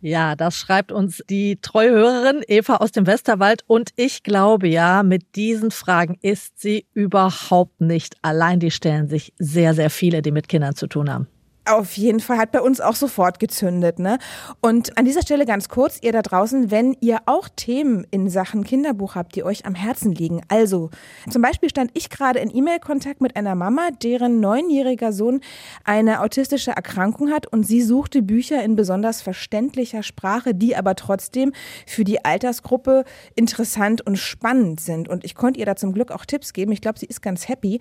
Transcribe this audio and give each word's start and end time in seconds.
Ja, 0.00 0.34
das 0.34 0.56
schreibt 0.56 0.92
uns 0.92 1.22
die 1.28 1.58
treue 1.60 1.90
Hörerin 1.90 2.42
Eva 2.46 2.76
aus 2.76 2.92
dem 2.92 3.06
Westerwald 3.06 3.62
und 3.66 3.90
ich 3.96 4.22
glaube 4.22 4.68
ja, 4.68 5.02
mit 5.02 5.36
diesen 5.36 5.70
Fragen 5.70 6.16
ist 6.22 6.58
sie 6.60 6.86
überhaupt 6.94 7.80
nicht 7.80 8.16
allein. 8.22 8.60
Die 8.60 8.70
stellen 8.70 9.08
sich 9.08 9.32
sehr, 9.38 9.74
sehr 9.74 9.90
viele, 9.90 10.22
die 10.22 10.32
mit 10.32 10.48
Kindern 10.48 10.74
zu 10.74 10.86
tun 10.86 11.12
haben. 11.12 11.28
Auf 11.64 11.96
jeden 11.96 12.18
Fall 12.18 12.38
hat 12.38 12.50
bei 12.50 12.60
uns 12.60 12.80
auch 12.80 12.96
sofort 12.96 13.38
gezündet, 13.38 14.00
ne? 14.00 14.18
Und 14.60 14.98
an 14.98 15.04
dieser 15.04 15.22
Stelle 15.22 15.46
ganz 15.46 15.68
kurz, 15.68 16.00
ihr 16.02 16.10
da 16.10 16.20
draußen, 16.20 16.72
wenn 16.72 16.96
ihr 17.00 17.20
auch 17.26 17.48
Themen 17.54 18.04
in 18.10 18.28
Sachen 18.28 18.64
Kinderbuch 18.64 19.14
habt, 19.14 19.36
die 19.36 19.44
euch 19.44 19.64
am 19.64 19.76
Herzen 19.76 20.10
liegen. 20.10 20.40
Also, 20.48 20.90
zum 21.30 21.40
Beispiel 21.40 21.70
stand 21.70 21.92
ich 21.94 22.10
gerade 22.10 22.40
in 22.40 22.52
E-Mail-Kontakt 22.52 23.20
mit 23.20 23.36
einer 23.36 23.54
Mama, 23.54 23.90
deren 24.02 24.40
neunjähriger 24.40 25.12
Sohn 25.12 25.40
eine 25.84 26.20
autistische 26.22 26.72
Erkrankung 26.72 27.30
hat 27.30 27.46
und 27.46 27.64
sie 27.64 27.80
suchte 27.80 28.22
Bücher 28.22 28.64
in 28.64 28.74
besonders 28.74 29.22
verständlicher 29.22 30.02
Sprache, 30.02 30.56
die 30.56 30.74
aber 30.74 30.96
trotzdem 30.96 31.52
für 31.86 32.02
die 32.02 32.24
Altersgruppe 32.24 33.04
interessant 33.36 34.04
und 34.04 34.16
spannend 34.16 34.80
sind. 34.80 35.08
Und 35.08 35.24
ich 35.24 35.36
konnte 35.36 35.60
ihr 35.60 35.66
da 35.66 35.76
zum 35.76 35.92
Glück 35.92 36.10
auch 36.10 36.24
Tipps 36.24 36.54
geben. 36.54 36.72
Ich 36.72 36.80
glaube, 36.80 36.98
sie 36.98 37.06
ist 37.06 37.22
ganz 37.22 37.46
happy. 37.46 37.78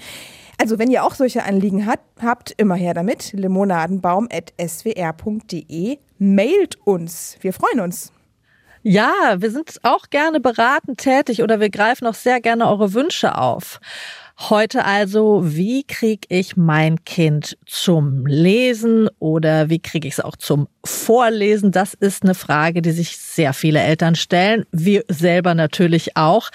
Also, 0.60 0.78
wenn 0.78 0.92
ihr 0.92 1.04
auch 1.04 1.16
solche 1.16 1.46
Anliegen 1.46 1.88
habt, 1.88 2.22
habt 2.22 2.54
immer 2.58 2.76
her 2.76 2.94
damit. 2.94 3.34
Lemona 3.34 3.71
limonadenbaum.swr.de. 3.72 5.98
Mailt 6.20 6.78
uns. 6.86 7.38
Wir 7.42 7.54
freuen 7.54 7.80
uns. 7.80 8.12
Ja, 8.84 9.36
wir 9.38 9.52
sind 9.52 9.80
auch 9.84 10.10
gerne 10.10 10.40
beratend 10.40 11.00
tätig 11.00 11.44
oder 11.44 11.60
wir 11.60 11.70
greifen 11.70 12.08
auch 12.08 12.16
sehr 12.16 12.42
gerne 12.42 12.68
eure 12.68 12.94
Wünsche 12.94 13.38
auf. 13.38 13.80
Heute 14.50 14.86
also, 14.86 15.42
wie 15.44 15.84
kriege 15.84 16.26
ich 16.30 16.58
mein 16.58 17.06
Kind 17.06 17.60
zum 17.68 18.26
Lesen 18.26 19.08
oder 19.20 19.70
wie 19.70 19.78
kriege 19.78 20.08
ich 20.08 20.16
es 20.16 20.20
auch 20.20 20.36
zum 20.36 20.68
Vorlesen? 20.84 21.72
Das 21.72 21.94
ist 21.94 22.24
eine 22.24 22.34
Frage, 22.34 22.82
die 22.82 22.90
sich 22.90 23.18
sehr 23.18 23.54
viele 23.54 23.82
Eltern 23.82 24.16
stellen. 24.16 24.66
Wir 24.72 25.04
selber 25.10 25.54
natürlich 25.54 26.18
auch, 26.18 26.50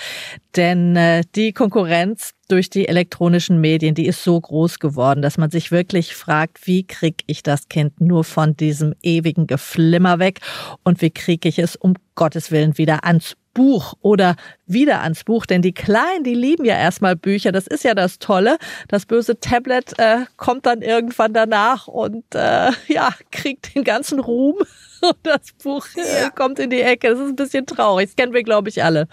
denn 0.57 0.97
äh, 0.97 1.23
die 1.37 1.53
Konkurrenz 1.53 2.33
durch 2.49 2.71
die 2.71 2.89
elektronischen 2.89 3.61
Medien, 3.61 3.95
die 3.95 4.07
ist 4.07 4.25
so 4.25 4.41
groß 4.41 4.81
geworden, 4.81 5.23
dass 5.23 5.39
man 5.39 5.53
sich 5.53 5.71
wirklich 5.71 6.17
fragt, 6.17 6.67
wie 6.67 6.85
kriege 6.85 7.23
ich 7.29 7.45
das 7.45 7.69
Kind 7.69 8.01
nur 8.01 8.25
von 8.25 8.57
diesem 8.57 8.95
ewigen 9.03 9.47
Geflimmer 9.47 10.19
weg 10.19 10.41
und 10.83 11.03
wie 11.03 11.11
kriege 11.11 11.49
ich 11.49 11.61
es 11.61 11.77
um 11.77 11.95
Gottes 12.17 12.51
Willen 12.51 12.79
wieder 12.79 13.05
ans 13.05 13.37
Buch 13.57 13.95
oder 14.03 14.37
wieder 14.67 15.01
ans 15.01 15.25
Buch, 15.25 15.47
denn 15.47 15.63
die 15.63 15.73
Kleinen, 15.73 16.25
die 16.25 16.35
lieben 16.35 16.67
ja 16.67 16.77
erstmal 16.77 17.17
Bücher. 17.17 17.53
Das 17.53 17.67
ist 17.67 17.85
ja 17.85 17.95
das 17.95 18.19
Tolle. 18.19 18.59
Das 18.89 19.07
böse 19.07 19.41
Tablet 19.41 19.99
äh, 19.99 20.27
kommt 20.37 20.67
dann 20.67 20.83
irgendwann 20.83 21.33
danach 21.33 21.87
und 21.87 22.23
äh, 22.35 22.71
ja 22.89 23.09
kriegt 23.33 23.75
den 23.75 23.83
ganzen 23.83 24.21
Ruhm 24.21 24.57
und 25.01 25.17
das 25.23 25.55
Buch 25.63 25.87
äh, 25.97 26.29
kommt 26.35 26.59
in 26.59 26.69
die 26.69 26.83
Ecke. 26.83 27.09
Das 27.09 27.19
ist 27.19 27.29
ein 27.31 27.37
bisschen 27.37 27.65
traurig. 27.65 28.09
Das 28.09 28.17
kennen 28.17 28.35
wir, 28.35 28.43
glaube 28.43 28.69
ich, 28.69 28.85
alle. 28.85 29.09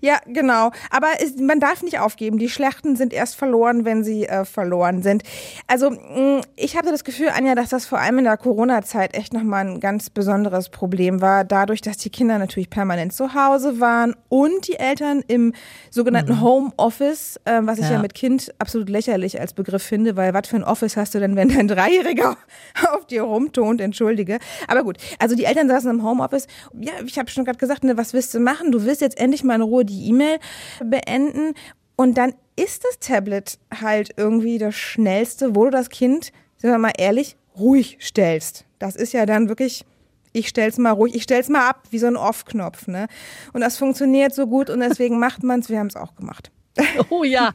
Ja, 0.00 0.18
genau. 0.26 0.70
Aber 0.90 1.08
es, 1.20 1.36
man 1.36 1.60
darf 1.60 1.82
nicht 1.82 1.98
aufgeben. 1.98 2.38
Die 2.38 2.48
Schlechten 2.48 2.96
sind 2.96 3.12
erst 3.12 3.36
verloren, 3.36 3.84
wenn 3.84 4.04
sie 4.04 4.26
äh, 4.26 4.44
verloren 4.44 5.02
sind. 5.02 5.22
Also 5.66 5.90
mm, 5.90 6.40
ich 6.56 6.76
habe 6.76 6.90
das 6.90 7.04
Gefühl, 7.04 7.28
Anja, 7.34 7.54
dass 7.54 7.70
das 7.70 7.86
vor 7.86 7.98
allem 7.98 8.18
in 8.18 8.24
der 8.24 8.36
Corona-Zeit 8.36 9.14
echt 9.16 9.32
nochmal 9.32 9.66
ein 9.66 9.80
ganz 9.80 10.10
besonderes 10.10 10.68
Problem 10.68 11.20
war. 11.20 11.44
Dadurch, 11.44 11.80
dass 11.80 11.96
die 11.96 12.10
Kinder 12.10 12.38
natürlich 12.38 12.70
permanent 12.70 13.12
zu 13.12 13.34
Hause 13.34 13.80
waren 13.80 14.14
und 14.28 14.68
die 14.68 14.78
Eltern 14.78 15.22
im 15.26 15.52
sogenannten 15.90 16.34
mhm. 16.34 16.40
Homeoffice, 16.40 17.40
äh, 17.44 17.60
was 17.62 17.78
ich 17.78 17.86
ja. 17.86 17.92
ja. 17.92 17.98
mit 18.02 18.14
Kind 18.14 18.54
absolut 18.58 18.88
lächerlich 18.88 19.40
als 19.40 19.52
Begriff 19.52 19.82
finde, 19.82 20.16
weil 20.16 20.34
was 20.34 20.48
für 20.48 20.56
ein 20.56 20.64
Office 20.64 20.96
hast 20.96 21.14
du 21.14 21.20
denn, 21.20 21.36
wenn 21.36 21.48
dein 21.48 21.68
Dreijähriger 21.68 22.36
auf 22.92 23.06
dir 23.06 23.22
rumtont, 23.22 23.80
entschuldige. 23.80 24.38
Aber 24.68 24.84
gut, 24.84 24.98
also 25.18 25.34
die 25.34 25.44
Eltern 25.44 25.68
saßen 25.68 25.90
im 25.90 26.04
Homeoffice. 26.04 26.46
Ja, 26.78 26.92
ich 27.04 27.18
habe 27.18 27.30
schon 27.30 27.44
gerade 27.44 27.58
gesagt, 27.58 27.84
ne, 27.84 27.96
was 27.96 28.12
willst 28.12 28.34
du 28.34 28.40
machen? 28.40 28.72
Du 28.72 28.84
willst 28.84 29.00
jetzt 29.00 29.18
endlich 29.18 29.44
mal 29.44 29.54
in 29.54 29.62
Ruhe 29.62 29.73
Ruhe 29.74 29.84
die 29.84 30.08
E-Mail 30.08 30.38
beenden. 30.84 31.54
Und 31.96 32.16
dann 32.16 32.34
ist 32.56 32.84
das 32.84 32.98
Tablet 33.00 33.58
halt 33.80 34.10
irgendwie 34.16 34.58
das 34.58 34.74
Schnellste, 34.74 35.54
wo 35.54 35.64
du 35.64 35.70
das 35.70 35.90
Kind, 35.90 36.32
sind 36.56 36.70
wir 36.70 36.78
mal 36.78 36.92
ehrlich, 36.96 37.36
ruhig 37.58 37.98
stellst. 38.00 38.64
Das 38.78 38.96
ist 38.96 39.12
ja 39.12 39.26
dann 39.26 39.48
wirklich, 39.48 39.84
ich 40.32 40.48
stell's 40.48 40.78
mal 40.78 40.90
ruhig, 40.90 41.14
ich 41.14 41.24
stell's 41.24 41.48
mal 41.48 41.68
ab, 41.68 41.82
wie 41.90 41.98
so 41.98 42.06
ein 42.06 42.16
Off-Knopf, 42.16 42.86
ne? 42.86 43.06
Und 43.52 43.60
das 43.60 43.76
funktioniert 43.76 44.34
so 44.34 44.46
gut 44.46 44.70
und 44.70 44.80
deswegen 44.80 45.18
macht 45.18 45.42
man's, 45.42 45.68
wir 45.68 45.78
haben 45.78 45.88
es 45.88 45.96
auch 45.96 46.14
gemacht. 46.14 46.50
Oh 47.08 47.22
ja, 47.22 47.52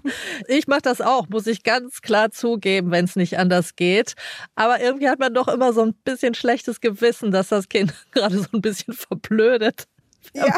ich 0.47 0.67
mache 0.67 0.81
das 0.81 1.01
auch, 1.01 1.27
muss 1.27 1.45
ich 1.47 1.63
ganz 1.63 2.01
klar 2.01 2.31
zugeben, 2.31 2.91
wenn 2.91 3.03
es 3.03 3.17
nicht 3.17 3.37
anders 3.37 3.75
geht. 3.75 4.15
Aber 4.55 4.81
irgendwie 4.81 5.09
hat 5.09 5.19
man 5.19 5.33
doch 5.33 5.49
immer 5.49 5.73
so 5.73 5.81
ein 5.81 5.93
bisschen 6.05 6.33
schlechtes 6.33 6.79
Gewissen, 6.79 7.31
dass 7.31 7.49
das 7.49 7.67
Kind 7.67 7.93
gerade 8.11 8.39
so 8.39 8.47
ein 8.53 8.61
bisschen 8.61 8.93
verblödet 8.93 9.87
ja. 10.33 10.55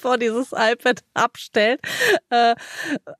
vor 0.00 0.18
dieses 0.18 0.52
iPad 0.52 1.00
abstellt. 1.14 1.80
Äh, 2.30 2.54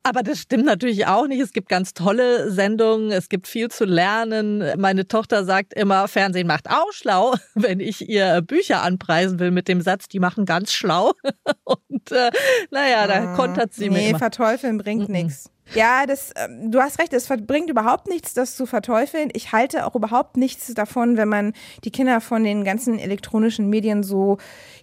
aber 0.03 0.23
das 0.23 0.39
stimmt 0.39 0.65
natürlich 0.65 1.07
auch 1.07 1.27
nicht. 1.27 1.41
Es 1.41 1.53
gibt 1.53 1.69
ganz 1.69 1.93
tolle 1.93 2.51
Sendungen, 2.51 3.11
es 3.11 3.29
gibt 3.29 3.47
viel 3.47 3.69
zu 3.69 3.85
lernen. 3.85 4.63
Meine 4.79 5.07
Tochter 5.07 5.43
sagt 5.45 5.73
immer, 5.73 6.07
Fernsehen 6.07 6.47
macht 6.47 6.69
auch 6.69 6.91
schlau, 6.91 7.35
wenn 7.55 7.79
ich 7.79 8.07
ihr 8.09 8.41
Bücher 8.41 8.81
anpreisen 8.81 9.39
will 9.39 9.51
mit 9.51 9.67
dem 9.67 9.81
Satz, 9.81 10.07
die 10.07 10.19
machen 10.19 10.45
ganz 10.45 10.71
schlau. 10.71 11.13
Und 11.63 12.11
äh, 12.11 12.31
naja, 12.71 13.07
da 13.07 13.33
ah, 13.33 13.35
kontert 13.35 13.73
sie 13.73 13.89
nee, 13.89 13.97
mich. 13.97 14.11
Nee, 14.13 14.17
verteufeln 14.17 14.77
bringt 14.77 15.09
mm 15.09 15.13
-mm. 15.13 15.23
nichts. 15.23 15.51
Ja, 15.73 16.05
das, 16.05 16.33
ähm, 16.35 16.71
du 16.71 16.81
hast 16.81 16.99
recht, 16.99 17.13
es 17.13 17.27
bringt 17.27 17.69
überhaupt 17.69 18.07
nichts, 18.07 18.33
das 18.33 18.55
zu 18.55 18.65
verteufeln. 18.65 19.29
Ich 19.33 19.53
halte 19.53 19.85
auch 19.85 19.95
überhaupt 19.95 20.35
nichts 20.35 20.73
davon, 20.73 21.17
wenn 21.17 21.29
man 21.29 21.53
die 21.83 21.91
Kinder 21.91 22.19
von 22.19 22.43
den 22.43 22.63
ganzen 22.63 22.99
elektronischen 22.99 23.69
Medien 23.69 24.03
so, 24.03 24.37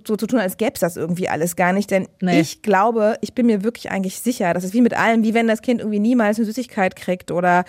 so 0.06 0.16
zu 0.16 0.26
tun, 0.26 0.38
als 0.38 0.56
gäbe 0.56 0.72
es 0.74 0.80
das 0.80 0.96
irgendwie 0.96 1.28
alles 1.28 1.56
gar 1.56 1.72
nicht. 1.72 1.90
Denn 1.90 2.08
nee. 2.22 2.40
ich 2.40 2.62
glaube, 2.62 3.18
ich 3.20 3.34
bin 3.34 3.46
mir 3.46 3.64
wirklich 3.64 3.90
eigentlich 3.90 4.20
sicher, 4.20 4.54
das 4.54 4.64
ist 4.64 4.72
wie 4.72 4.80
mit 4.80 4.94
allem, 4.94 5.22
wie 5.24 5.34
wenn 5.34 5.46
das 5.46 5.62
Kind 5.62 5.80
irgendwie 5.80 6.00
niemals 6.00 6.38
eine 6.38 6.46
Süßigkeit 6.46 6.96
kriegt 6.96 7.30
oder 7.30 7.64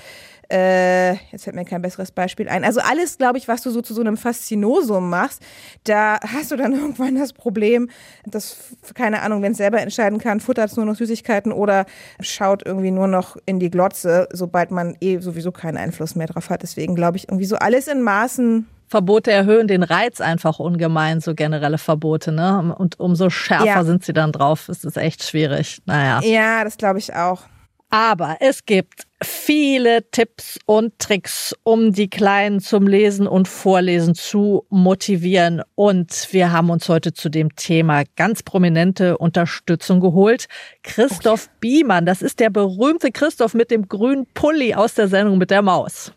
äh, 0.52 1.14
jetzt 1.32 1.44
fällt 1.44 1.56
mir 1.56 1.66
kein 1.66 1.82
besseres 1.82 2.12
Beispiel 2.12 2.50
ein. 2.50 2.64
Also 2.64 2.80
alles, 2.82 3.18
glaube 3.18 3.38
ich, 3.38 3.48
was 3.48 3.62
du 3.62 3.70
so 3.70 3.82
zu 3.82 3.94
so 3.94 4.02
einem 4.02 4.18
Faszinosum 4.18 5.10
machst, 5.10 5.42
da 5.84 6.20
hast 6.22 6.52
du 6.52 6.56
dann 6.56 6.74
irgendwann 6.80 7.16
das 7.16 7.34
Problem, 7.34 7.90
dass, 8.26 8.76
keine 8.96 9.22
Ahnung, 9.22 9.42
wenn 9.42 9.52
es 9.52 9.58
selber 9.58 9.80
entscheiden 9.82 10.20
kann, 10.20 10.40
futtert 10.40 10.72
es 10.72 10.78
nur 10.78 10.86
noch 10.86 10.96
Süßigkeiten 10.96 11.52
oder 11.52 11.86
schaut 12.20 12.66
irgendwie 12.66 12.92
nur 12.92 13.08
noch 13.08 13.38
in 13.46 13.60
die 13.60 13.70
Glotze, 13.70 14.28
sobald 14.32 14.72
man 14.72 14.98
eh 15.02 15.20
sowieso 15.20 15.52
keinen 15.52 15.78
Einfluss 15.78 16.16
mehr 16.16 16.28
drauf 16.28 16.50
hat. 16.50 16.64
Deswegen 16.64 16.96
glaube 16.96 17.18
ich, 17.18 17.30
irgendwie 17.30 17.46
so 17.46 17.56
alles 17.56 17.88
in 17.88 18.02
Maßen 18.02 18.68
Verbote 18.88 19.32
erhöhen 19.32 19.68
den 19.68 19.84
Reiz 19.84 20.20
einfach 20.20 20.58
ungemein, 20.58 21.22
so 21.22 21.36
generelle 21.36 21.78
Verbote, 21.78 22.32
ne? 22.32 22.74
Und 22.76 23.00
umso 23.00 23.30
schärfer 23.30 23.66
ja. 23.66 23.84
sind 23.84 24.04
sie 24.04 24.14
dann 24.14 24.32
drauf. 24.32 24.68
Es 24.68 24.84
ist 24.84 24.98
echt 24.98 25.24
schwierig. 25.24 25.80
Naja. 25.86 26.22
Ja, 26.24 26.64
das 26.64 26.76
glaube 26.76 26.98
ich 26.98 27.14
auch. 27.14 27.44
Aber 27.90 28.38
es 28.40 28.66
gibt 28.66 29.08
viele 29.24 30.10
Tipps 30.12 30.60
und 30.66 31.00
Tricks, 31.00 31.56
um 31.64 31.92
die 31.92 32.10
Kleinen 32.10 32.60
zum 32.60 32.88
Lesen 32.88 33.28
und 33.28 33.48
Vorlesen 33.48 34.14
zu 34.14 34.66
motivieren. 34.70 35.64
Und 35.74 36.28
wir 36.32 36.52
haben 36.52 36.70
uns 36.70 36.88
heute 36.88 37.14
zu 37.14 37.30
dem 37.30 37.56
Thema 37.56 38.04
ganz 38.16 38.44
prominente 38.44 39.18
Unterstützung 39.18 40.00
geholt. 40.02 40.46
Christoph 40.84 41.46
okay. 41.46 41.56
Biemann, 41.60 42.06
das 42.06 42.22
ist 42.22 42.40
der 42.40 42.52
berühmte 42.52 43.12
Christoph 43.12 43.56
mit 43.56 43.72
dem 43.72 43.90
grünen 43.90 44.28
Pulli 44.36 44.76
aus 44.76 44.94
der 44.94 45.08
Sendung 45.08 45.40
mit 45.40 45.50
der 45.50 45.64
Maus 45.64 46.14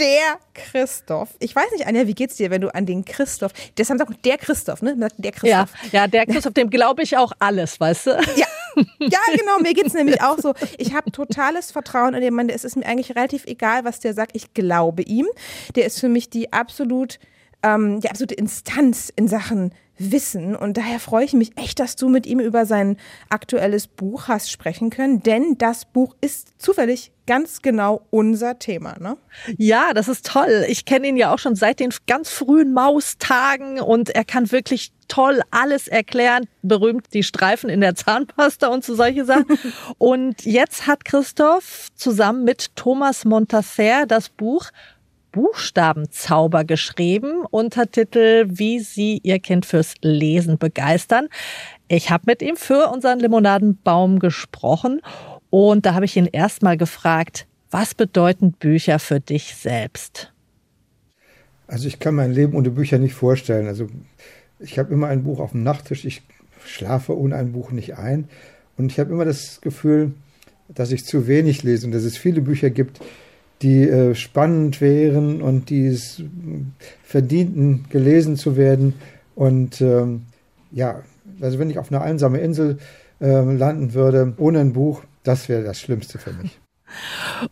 der 0.00 0.38
Christoph. 0.54 1.28
Ich 1.38 1.54
weiß 1.54 1.70
nicht, 1.72 1.86
Anja, 1.86 2.06
wie 2.06 2.14
geht's 2.14 2.36
dir, 2.36 2.50
wenn 2.50 2.62
du 2.62 2.74
an 2.74 2.86
den 2.86 3.04
Christoph, 3.04 3.52
haben 3.78 3.98
sie 3.98 4.04
auch 4.04 4.14
der 4.24 4.38
Christoph, 4.38 4.82
ne? 4.82 4.96
Der 5.18 5.32
Christoph. 5.32 5.70
Ja, 5.92 6.00
ja 6.00 6.06
der 6.06 6.26
Christoph, 6.26 6.54
dem 6.54 6.70
glaube 6.70 7.02
ich 7.02 7.16
auch 7.16 7.32
alles, 7.38 7.78
weißt 7.78 8.06
du? 8.06 8.10
Ja, 8.36 8.46
ja, 8.98 9.18
genau, 9.36 9.58
mir 9.60 9.74
geht 9.74 9.86
es 9.86 9.94
nämlich 9.94 10.22
auch 10.22 10.38
so. 10.38 10.54
Ich 10.78 10.94
habe 10.94 11.10
totales 11.10 11.70
Vertrauen 11.70 12.14
in 12.14 12.20
den 12.20 12.34
Mann. 12.34 12.48
Es 12.48 12.64
ist 12.64 12.76
mir 12.76 12.86
eigentlich 12.86 13.14
relativ 13.14 13.44
egal, 13.46 13.84
was 13.84 14.00
der 14.00 14.14
sagt. 14.14 14.32
Ich 14.34 14.54
glaube 14.54 15.02
ihm. 15.02 15.26
Der 15.76 15.86
ist 15.86 16.00
für 16.00 16.08
mich 16.08 16.30
die 16.30 16.52
absolut, 16.52 17.18
ähm, 17.62 18.00
die 18.00 18.08
absolute 18.08 18.34
Instanz 18.34 19.12
in 19.14 19.28
Sachen 19.28 19.72
Wissen. 20.00 20.56
Und 20.56 20.78
daher 20.78 20.98
freue 20.98 21.26
ich 21.26 21.34
mich 21.34 21.56
echt, 21.56 21.78
dass 21.78 21.94
du 21.94 22.08
mit 22.08 22.26
ihm 22.26 22.40
über 22.40 22.64
sein 22.64 22.96
aktuelles 23.28 23.86
Buch 23.86 24.28
hast 24.28 24.50
sprechen 24.50 24.88
können, 24.88 25.22
denn 25.22 25.58
das 25.58 25.84
Buch 25.84 26.16
ist 26.22 26.54
zufällig 26.58 27.12
ganz 27.26 27.60
genau 27.60 28.06
unser 28.10 28.58
Thema, 28.58 28.98
ne? 28.98 29.18
Ja, 29.58 29.92
das 29.94 30.08
ist 30.08 30.26
toll. 30.26 30.64
Ich 30.68 30.86
kenne 30.86 31.06
ihn 31.06 31.16
ja 31.16 31.32
auch 31.32 31.38
schon 31.38 31.54
seit 31.54 31.80
den 31.80 31.90
ganz 32.06 32.30
frühen 32.30 32.72
Maustagen 32.72 33.78
und 33.78 34.10
er 34.10 34.24
kann 34.24 34.50
wirklich 34.50 34.92
toll 35.06 35.42
alles 35.50 35.86
erklären. 35.86 36.46
Berühmt 36.62 37.12
die 37.12 37.22
Streifen 37.22 37.68
in 37.68 37.82
der 37.82 37.94
Zahnpasta 37.94 38.68
und 38.68 38.82
so 38.82 38.94
solche 38.94 39.26
Sachen. 39.26 39.58
und 39.98 40.44
jetzt 40.46 40.86
hat 40.86 41.04
Christoph 41.04 41.88
zusammen 41.94 42.44
mit 42.44 42.74
Thomas 42.74 43.26
Montafer 43.26 44.06
das 44.06 44.30
Buch 44.30 44.70
Buchstabenzauber 45.32 46.64
geschrieben, 46.64 47.44
Untertitel 47.50 48.46
Wie 48.48 48.80
Sie 48.80 49.20
Ihr 49.22 49.38
Kind 49.38 49.66
fürs 49.66 49.94
Lesen 50.02 50.58
begeistern. 50.58 51.28
Ich 51.88 52.10
habe 52.10 52.24
mit 52.26 52.42
ihm 52.42 52.56
für 52.56 52.90
unseren 52.92 53.20
Limonadenbaum 53.20 54.18
gesprochen 54.18 55.00
und 55.50 55.86
da 55.86 55.94
habe 55.94 56.04
ich 56.04 56.16
ihn 56.16 56.26
erstmal 56.26 56.76
gefragt, 56.76 57.46
was 57.70 57.94
bedeuten 57.94 58.52
Bücher 58.52 58.98
für 58.98 59.20
dich 59.20 59.54
selbst? 59.54 60.32
Also 61.66 61.86
ich 61.86 62.00
kann 62.00 62.14
mein 62.16 62.32
Leben 62.32 62.56
ohne 62.56 62.70
Bücher 62.70 62.98
nicht 62.98 63.14
vorstellen. 63.14 63.68
Also 63.68 63.86
ich 64.58 64.78
habe 64.78 64.92
immer 64.92 65.06
ein 65.06 65.22
Buch 65.22 65.38
auf 65.38 65.52
dem 65.52 65.62
Nachttisch, 65.62 66.04
ich 66.04 66.22
schlafe 66.64 67.16
ohne 67.16 67.36
ein 67.36 67.52
Buch 67.52 67.70
nicht 67.70 67.96
ein 67.96 68.28
und 68.76 68.90
ich 68.90 68.98
habe 68.98 69.12
immer 69.12 69.24
das 69.24 69.60
Gefühl, 69.60 70.12
dass 70.68 70.92
ich 70.92 71.04
zu 71.04 71.26
wenig 71.26 71.62
lese 71.62 71.86
und 71.86 71.92
dass 71.92 72.04
es 72.04 72.16
viele 72.16 72.40
Bücher 72.40 72.70
gibt, 72.70 73.00
die 73.62 73.82
äh, 73.82 74.14
spannend 74.14 74.80
wären 74.80 75.42
und 75.42 75.70
die 75.70 75.86
es 75.86 76.22
verdienten, 77.02 77.86
gelesen 77.90 78.36
zu 78.36 78.56
werden. 78.56 78.94
Und 79.34 79.80
ähm, 79.80 80.22
ja, 80.70 81.02
also 81.40 81.58
wenn 81.58 81.70
ich 81.70 81.78
auf 81.78 81.92
einer 81.92 82.02
einsamen 82.02 82.40
Insel 82.40 82.78
äh, 83.20 83.26
landen 83.26 83.94
würde, 83.94 84.34
ohne 84.38 84.60
ein 84.60 84.72
Buch, 84.72 85.02
das 85.22 85.48
wäre 85.48 85.62
das 85.62 85.80
Schlimmste 85.80 86.18
für 86.18 86.32
mich. 86.32 86.58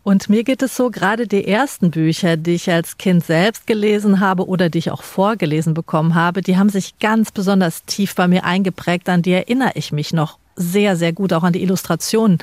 Und 0.03 0.29
mir 0.29 0.43
geht 0.43 0.61
es 0.61 0.75
so, 0.75 0.89
gerade 0.89 1.27
die 1.27 1.47
ersten 1.47 1.91
Bücher, 1.91 2.35
die 2.35 2.55
ich 2.55 2.69
als 2.69 2.97
Kind 2.97 3.23
selbst 3.23 3.67
gelesen 3.67 4.19
habe 4.19 4.45
oder 4.45 4.69
die 4.69 4.79
ich 4.79 4.91
auch 4.91 5.03
vorgelesen 5.03 5.73
bekommen 5.73 6.13
habe, 6.13 6.41
die 6.41 6.57
haben 6.57 6.69
sich 6.69 6.99
ganz 6.99 7.31
besonders 7.31 7.85
tief 7.85 8.15
bei 8.15 8.27
mir 8.27 8.43
eingeprägt, 8.43 9.07
an 9.07 9.21
die 9.21 9.31
erinnere 9.31 9.71
ich 9.75 9.93
mich 9.93 10.11
noch 10.11 10.39
sehr, 10.59 10.95
sehr 10.95 11.13
gut, 11.13 11.33
auch 11.33 11.43
an 11.43 11.53
die 11.53 11.63
Illustrationen. 11.63 12.37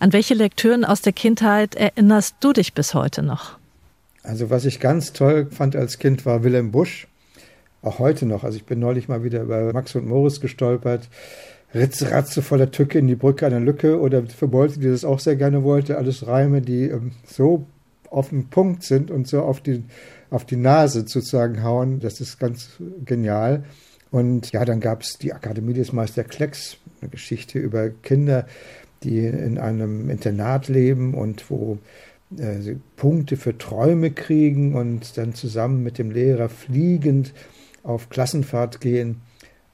An 0.00 0.12
welche 0.12 0.34
Lektüren 0.34 0.84
aus 0.84 1.02
der 1.02 1.12
Kindheit 1.12 1.74
erinnerst 1.74 2.36
du 2.40 2.52
dich 2.52 2.72
bis 2.72 2.94
heute 2.94 3.22
noch? 3.22 3.58
Also 4.22 4.50
was 4.50 4.64
ich 4.64 4.80
ganz 4.80 5.12
toll 5.12 5.48
fand 5.50 5.76
als 5.76 5.98
Kind 5.98 6.24
war 6.24 6.42
Wilhelm 6.44 6.70
Busch. 6.70 7.08
Auch 7.82 7.98
heute 7.98 8.24
noch. 8.26 8.44
Also 8.44 8.56
ich 8.56 8.64
bin 8.64 8.78
neulich 8.78 9.08
mal 9.08 9.22
wieder 9.22 9.42
über 9.42 9.72
Max 9.72 9.94
und 9.94 10.06
Moritz 10.06 10.40
gestolpert. 10.40 11.08
Ritzratze 11.74 12.42
voller 12.42 12.70
Tücke 12.70 12.98
in 12.98 13.06
die 13.06 13.16
Brücke 13.16 13.46
einer 13.46 13.60
Lücke 13.60 14.00
oder 14.00 14.24
für 14.26 14.48
Bolte, 14.48 14.80
die 14.80 14.88
das 14.88 15.04
auch 15.04 15.20
sehr 15.20 15.36
gerne 15.36 15.62
wollte. 15.62 15.98
Alles 15.98 16.26
Reime, 16.26 16.62
die 16.62 16.84
ähm, 16.84 17.12
so 17.26 17.66
auf 18.10 18.30
den 18.30 18.48
Punkt 18.48 18.82
sind 18.82 19.10
und 19.10 19.28
so 19.28 19.42
auf 19.42 19.60
die, 19.60 19.84
auf 20.30 20.44
die 20.44 20.56
Nase 20.56 21.00
sozusagen 21.00 21.62
hauen. 21.62 22.00
Das 22.00 22.20
ist 22.20 22.38
ganz 22.38 22.70
genial. 23.04 23.64
Und 24.10 24.52
ja, 24.52 24.64
dann 24.64 24.80
gab 24.80 25.02
es 25.02 25.18
die 25.18 25.32
Akademie 25.32 25.74
des 25.74 25.92
Meister 25.92 26.24
Klecks, 26.24 26.78
eine 27.00 27.10
Geschichte 27.10 27.58
über 27.58 27.90
Kinder, 27.90 28.46
die 29.02 29.26
in 29.26 29.58
einem 29.58 30.08
Internat 30.10 30.68
leben 30.68 31.14
und 31.14 31.50
wo 31.50 31.78
äh, 32.36 32.60
sie 32.60 32.80
Punkte 32.96 33.36
für 33.36 33.56
Träume 33.58 34.10
kriegen 34.10 34.74
und 34.74 35.16
dann 35.16 35.34
zusammen 35.34 35.82
mit 35.82 35.98
dem 35.98 36.10
Lehrer 36.10 36.48
fliegend 36.48 37.32
auf 37.82 38.08
Klassenfahrt 38.08 38.80
gehen. 38.80 39.20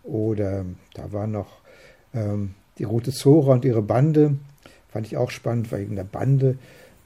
Oder 0.02 0.64
da 0.94 1.12
war 1.12 1.26
noch 1.26 1.60
ähm, 2.14 2.54
die 2.78 2.84
Rote 2.84 3.12
Zora 3.12 3.52
und 3.52 3.64
ihre 3.64 3.82
Bande, 3.82 4.36
fand 4.88 5.06
ich 5.06 5.16
auch 5.16 5.30
spannend 5.30 5.72
wegen 5.72 5.96
der 5.96 6.04
Bande. 6.04 6.58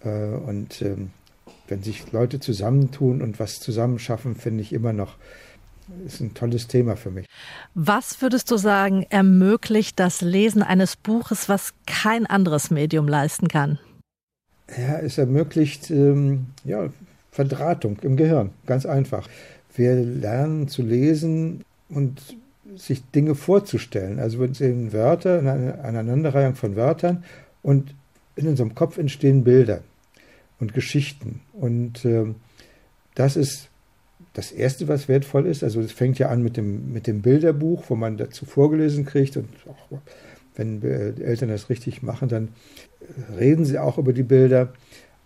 Äh, 0.03 0.09
und 0.09 0.83
ähm, 0.83 1.11
wenn 1.69 1.83
sich 1.83 2.13
Leute 2.13 2.41
zusammentun 2.41 3.23
und 3.23 3.39
was 3.39 3.61
zusammenschaffen, 3.61 4.35
finde 4.35 4.63
ich 4.63 4.73
immer 4.73 4.93
noch 4.93 5.17
ist 6.05 6.21
ein 6.21 6.35
tolles 6.35 6.67
Thema 6.67 6.97
für 6.97 7.11
mich. 7.11 7.27
Was 7.75 8.21
würdest 8.21 8.51
du 8.51 8.57
sagen, 8.57 9.07
ermöglicht 9.11 9.99
das 9.99 10.21
Lesen 10.21 10.63
eines 10.63 10.97
Buches, 10.97 11.49
was 11.49 11.75
kein 11.87 12.27
anderes 12.27 12.71
Medium 12.71 13.09
leisten 13.09 13.49
kann? 13.49 13.79
Ja, 14.77 14.99
es 14.99 15.17
ermöglicht 15.17 15.91
ähm, 15.91 16.47
ja, 16.65 16.91
Verdrahtung 17.31 17.99
im 18.03 18.17
Gehirn, 18.17 18.51
ganz 18.67 18.85
einfach. 18.85 19.29
Wir 19.75 19.95
lernen 19.95 20.69
zu 20.69 20.83
lesen 20.83 21.65
und 21.89 22.21
sich 22.75 23.05
Dinge 23.11 23.35
vorzustellen. 23.35 24.19
Also 24.19 24.41
wir 24.41 24.53
sehen 24.55 24.93
Wörter, 24.93 25.39
eine 25.39 25.79
Aneinanderreihung 25.85 26.57
von 26.57 26.75
Wörtern 26.75 27.25
und 27.63 27.95
in 28.35 28.49
unserem 28.49 28.75
Kopf 28.75 28.99
entstehen 28.99 29.45
Bilder 29.45 29.83
und 30.59 30.75
Geschichten. 30.75 31.41
Und 31.53 32.05
äh, 32.05 32.27
das 33.15 33.37
ist 33.37 33.69
das 34.37 34.53
Erste, 34.53 34.87
was 34.87 35.09
wertvoll 35.09 35.47
ist, 35.47 35.65
also 35.65 35.81
es 35.81 35.93
fängt 35.93 36.19
ja 36.19 36.29
an 36.29 36.43
mit 36.43 36.59
dem, 36.59 36.93
mit 36.93 37.07
dem 37.07 37.23
Bilderbuch, 37.23 37.85
wo 37.89 37.97
man 37.97 38.19
dazu 38.19 38.45
vorgelesen 38.45 39.07
kriegt 39.07 39.39
und 39.39 39.49
auch 39.67 39.99
wenn 40.57 40.83
Eltern 40.83 41.49
das 41.49 41.71
richtig 41.71 42.03
machen, 42.03 42.29
dann 42.29 42.49
reden 43.39 43.65
sie 43.65 43.79
auch 43.79 43.97
über 43.97 44.13
die 44.13 44.23
Bilder 44.23 44.75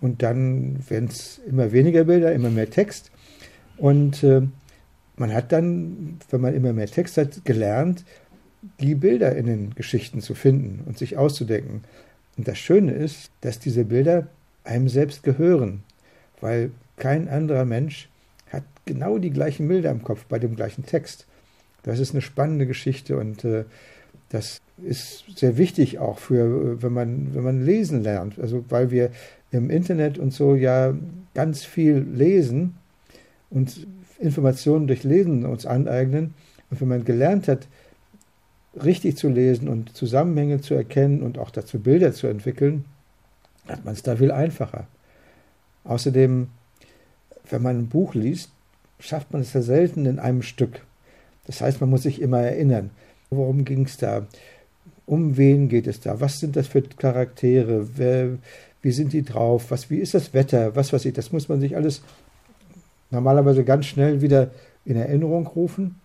und 0.00 0.22
dann 0.22 0.78
werden 0.88 1.08
es 1.08 1.40
immer 1.44 1.72
weniger 1.72 2.04
Bilder, 2.04 2.32
immer 2.32 2.50
mehr 2.50 2.70
Text 2.70 3.10
und 3.78 4.22
äh, 4.22 4.42
man 5.16 5.34
hat 5.34 5.50
dann, 5.50 6.20
wenn 6.30 6.40
man 6.40 6.54
immer 6.54 6.72
mehr 6.72 6.86
Text 6.86 7.16
hat, 7.16 7.44
gelernt, 7.44 8.04
die 8.78 8.94
Bilder 8.94 9.34
in 9.34 9.46
den 9.46 9.74
Geschichten 9.74 10.20
zu 10.20 10.34
finden 10.34 10.84
und 10.86 10.98
sich 10.98 11.16
auszudenken. 11.16 11.82
Und 12.36 12.46
das 12.46 12.58
Schöne 12.58 12.92
ist, 12.92 13.32
dass 13.40 13.58
diese 13.58 13.84
Bilder 13.84 14.28
einem 14.62 14.88
selbst 14.88 15.24
gehören, 15.24 15.82
weil 16.40 16.70
kein 16.96 17.28
anderer 17.28 17.64
Mensch 17.64 18.09
hat 18.50 18.64
genau 18.84 19.18
die 19.18 19.30
gleichen 19.30 19.68
Bilder 19.68 19.90
im 19.90 20.02
Kopf 20.02 20.26
bei 20.26 20.38
dem 20.38 20.56
gleichen 20.56 20.84
Text. 20.84 21.26
Das 21.82 21.98
ist 21.98 22.12
eine 22.12 22.20
spannende 22.20 22.66
Geschichte 22.66 23.16
und 23.16 23.44
äh, 23.44 23.64
das 24.28 24.60
ist 24.82 25.24
sehr 25.36 25.56
wichtig 25.56 25.98
auch 25.98 26.18
für, 26.18 26.82
wenn 26.82 26.92
man, 26.92 27.34
wenn 27.34 27.42
man 27.42 27.64
lesen 27.64 28.02
lernt. 28.02 28.38
Also 28.38 28.64
weil 28.68 28.90
wir 28.90 29.10
im 29.50 29.70
Internet 29.70 30.18
und 30.18 30.32
so 30.32 30.54
ja 30.54 30.94
ganz 31.34 31.64
viel 31.64 31.98
lesen 31.98 32.76
und 33.50 33.86
Informationen 34.18 34.86
durch 34.86 35.02
Lesen 35.02 35.44
uns 35.46 35.66
aneignen. 35.66 36.34
Und 36.70 36.80
wenn 36.80 36.88
man 36.88 37.04
gelernt 37.04 37.48
hat, 37.48 37.66
richtig 38.82 39.16
zu 39.16 39.28
lesen 39.28 39.68
und 39.68 39.96
Zusammenhänge 39.96 40.60
zu 40.60 40.74
erkennen 40.74 41.22
und 41.22 41.38
auch 41.38 41.50
dazu 41.50 41.80
Bilder 41.80 42.12
zu 42.12 42.28
entwickeln, 42.28 42.84
hat 43.66 43.84
man 43.84 43.94
es 43.94 44.02
da 44.02 44.16
viel 44.16 44.30
einfacher. 44.30 44.86
Außerdem 45.84 46.48
wenn 47.52 47.62
man 47.62 47.78
ein 47.78 47.88
Buch 47.88 48.14
liest, 48.14 48.50
schafft 48.98 49.32
man 49.32 49.42
es 49.42 49.52
ja 49.52 49.62
selten 49.62 50.06
in 50.06 50.18
einem 50.18 50.42
Stück. 50.42 50.82
Das 51.46 51.60
heißt, 51.60 51.80
man 51.80 51.90
muss 51.90 52.02
sich 52.02 52.20
immer 52.20 52.40
erinnern, 52.40 52.90
worum 53.30 53.64
ging 53.64 53.84
es 53.84 53.96
da, 53.96 54.26
um 55.06 55.36
wen 55.36 55.68
geht 55.68 55.86
es 55.86 56.00
da, 56.00 56.20
was 56.20 56.38
sind 56.38 56.56
das 56.56 56.68
für 56.68 56.82
Charaktere, 56.82 57.96
wer, 57.96 58.38
wie 58.82 58.92
sind 58.92 59.12
die 59.12 59.22
drauf, 59.22 59.70
was, 59.70 59.90
wie 59.90 59.98
ist 59.98 60.14
das 60.14 60.34
Wetter, 60.34 60.76
was 60.76 60.92
weiß 60.92 61.04
ich, 61.04 61.14
das 61.14 61.32
muss 61.32 61.48
man 61.48 61.60
sich 61.60 61.76
alles 61.76 62.02
normalerweise 63.10 63.64
ganz 63.64 63.86
schnell 63.86 64.20
wieder 64.20 64.50
in 64.84 64.96
Erinnerung 64.96 65.46
rufen. 65.46 65.96